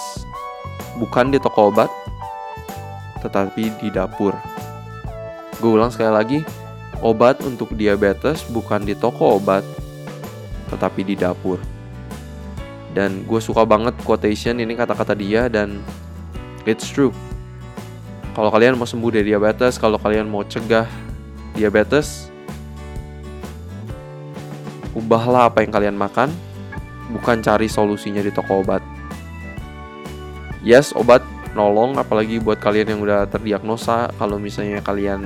bukan 1.00 1.32
di 1.32 1.38
toko 1.40 1.72
obat 1.72 1.90
tetapi 3.26 3.74
di 3.82 3.88
dapur. 3.90 4.38
Gue 5.58 5.74
ulang 5.74 5.90
sekali 5.90 6.12
lagi, 6.14 6.38
obat 7.02 7.42
untuk 7.42 7.74
diabetes 7.74 8.46
bukan 8.54 8.86
di 8.86 8.94
toko 8.94 9.42
obat, 9.42 9.66
tetapi 10.70 11.02
di 11.02 11.18
dapur. 11.18 11.58
Dan 12.96 13.28
gue 13.28 13.40
suka 13.44 13.68
banget 13.68 13.92
quotation 14.08 14.56
ini 14.56 14.72
kata-kata 14.72 15.12
dia 15.12 15.52
dan 15.52 15.84
it's 16.64 16.88
true. 16.88 17.12
Kalau 18.32 18.48
kalian 18.48 18.80
mau 18.80 18.88
sembuh 18.88 19.12
dari 19.12 19.36
diabetes, 19.36 19.76
kalau 19.76 20.00
kalian 20.00 20.24
mau 20.24 20.40
cegah 20.40 20.88
diabetes, 21.52 22.32
ubahlah 24.96 25.52
apa 25.52 25.60
yang 25.60 25.72
kalian 25.72 25.96
makan, 25.96 26.32
bukan 27.12 27.44
cari 27.44 27.68
solusinya 27.68 28.24
di 28.24 28.32
toko 28.32 28.64
obat. 28.64 28.80
Yes, 30.64 30.96
obat 30.96 31.20
nolong 31.56 31.96
apalagi 31.96 32.36
buat 32.40 32.60
kalian 32.60 32.96
yang 32.96 33.00
udah 33.00 33.24
terdiagnosa 33.32 34.12
kalau 34.20 34.36
misalnya 34.36 34.84
kalian 34.84 35.24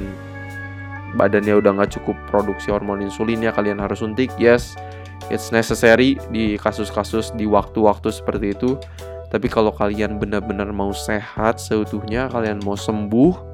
badannya 1.18 1.59
udah 1.59 1.74
nggak 1.74 1.98
cukup 1.98 2.14
produksi 2.30 2.70
hormon 2.70 3.02
insulin 3.02 3.42
ya 3.42 3.50
kalian 3.50 3.83
harus 3.83 3.98
suntik 3.98 4.30
yes 4.38 4.78
it's 5.31 5.55
necessary 5.55 6.19
di 6.29 6.59
kasus-kasus 6.61 7.33
di 7.38 7.47
waktu-waktu 7.49 8.11
seperti 8.11 8.53
itu. 8.53 8.77
Tapi 9.31 9.47
kalau 9.47 9.71
kalian 9.71 10.19
benar-benar 10.19 10.75
mau 10.75 10.90
sehat 10.90 11.62
seutuhnya 11.62 12.27
kalian 12.27 12.59
mau 12.66 12.75
sembuh 12.75 13.49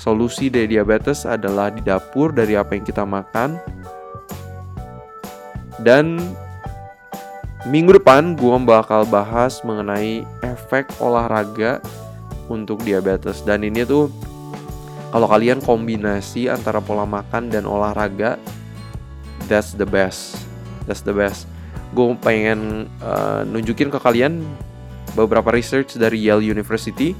solusi 0.00 0.48
dari 0.48 0.72
diabetes 0.72 1.28
adalah 1.28 1.68
di 1.68 1.84
dapur 1.84 2.32
dari 2.32 2.56
apa 2.56 2.72
yang 2.72 2.84
kita 2.88 3.04
makan. 3.04 3.60
Dan 5.78 6.18
Minggu 7.66 7.98
depan 7.98 8.38
gue 8.38 8.54
bakal 8.64 9.02
bahas 9.04 9.60
mengenai 9.60 10.24
efek 10.46 10.88
olahraga 11.02 11.82
untuk 12.46 12.80
diabetes. 12.86 13.42
Dan 13.42 13.66
ini 13.66 13.82
tuh 13.82 14.08
kalau 15.10 15.26
kalian 15.26 15.58
kombinasi 15.60 16.46
antara 16.46 16.78
pola 16.78 17.02
makan 17.02 17.50
dan 17.50 17.66
olahraga 17.66 18.38
that's 19.48 19.74
the 19.74 19.88
best. 19.88 20.36
That's 20.84 21.00
the 21.02 21.16
best. 21.16 21.48
Gue 21.96 22.12
pengen 22.20 22.86
uh, 23.00 23.42
nunjukin 23.48 23.88
ke 23.88 23.98
kalian 23.98 24.44
beberapa 25.16 25.48
research 25.50 25.96
dari 25.96 26.20
Yale 26.20 26.44
University. 26.44 27.16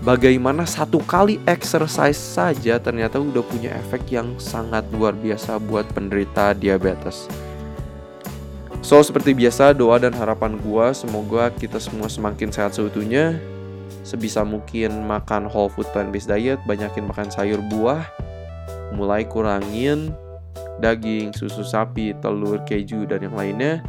Bagaimana 0.00 0.64
satu 0.64 0.98
kali 1.04 1.36
exercise 1.44 2.16
saja 2.16 2.80
ternyata 2.80 3.20
udah 3.20 3.44
punya 3.44 3.76
efek 3.84 4.08
yang 4.08 4.32
sangat 4.40 4.88
luar 4.90 5.12
biasa 5.12 5.60
buat 5.60 5.84
penderita 5.92 6.56
diabetes. 6.56 7.28
So 8.80 8.96
seperti 9.04 9.36
biasa 9.36 9.76
doa 9.76 10.00
dan 10.00 10.16
harapan 10.16 10.56
gua 10.56 10.96
semoga 10.96 11.52
kita 11.52 11.76
semua 11.76 12.08
semakin 12.08 12.48
sehat 12.48 12.72
seutuhnya. 12.72 13.36
Sebisa 14.00 14.40
mungkin 14.40 15.04
makan 15.04 15.44
whole 15.44 15.68
food 15.68 15.84
plant 15.92 16.08
based 16.08 16.32
diet 16.32 16.56
Banyakin 16.64 17.04
makan 17.04 17.28
sayur 17.28 17.60
buah 17.68 18.00
Mulai 18.96 19.28
kurangin 19.28 20.16
daging, 20.80 21.36
susu 21.36 21.62
sapi, 21.62 22.16
telur, 22.18 22.64
keju, 22.64 23.04
dan 23.04 23.22
yang 23.22 23.36
lainnya 23.36 23.84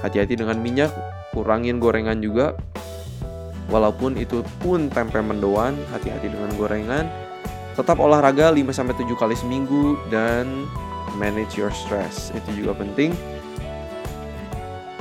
Hati-hati 0.00 0.38
dengan 0.38 0.58
minyak 0.62 0.94
Kurangin 1.34 1.82
gorengan 1.82 2.22
juga 2.22 2.54
Walaupun 3.68 4.16
itu 4.16 4.40
pun 4.62 4.88
tempe 4.88 5.20
mendoan 5.20 5.76
Hati-hati 5.92 6.30
dengan 6.30 6.54
gorengan 6.56 7.04
Tetap 7.76 7.98
olahraga 8.00 8.50
5-7 8.50 9.06
kali 9.14 9.38
seminggu 9.38 9.94
dan 10.10 10.66
manage 11.18 11.58
your 11.58 11.74
stress. 11.74 12.30
Itu 12.32 12.54
juga 12.54 12.78
penting. 12.78 13.12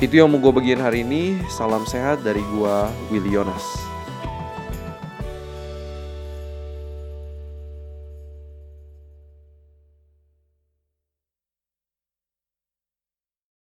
Itu 0.01 0.13
yang 0.21 0.33
mau 0.33 0.41
gue 0.41 0.53
bagiin 0.53 0.81
hari 0.81 1.01
ini. 1.05 1.41
Salam 1.49 1.85
sehat 1.89 2.25
dari 2.25 2.41
gue, 2.41 2.75
Willy 3.13 3.33
Yonas. 3.33 3.86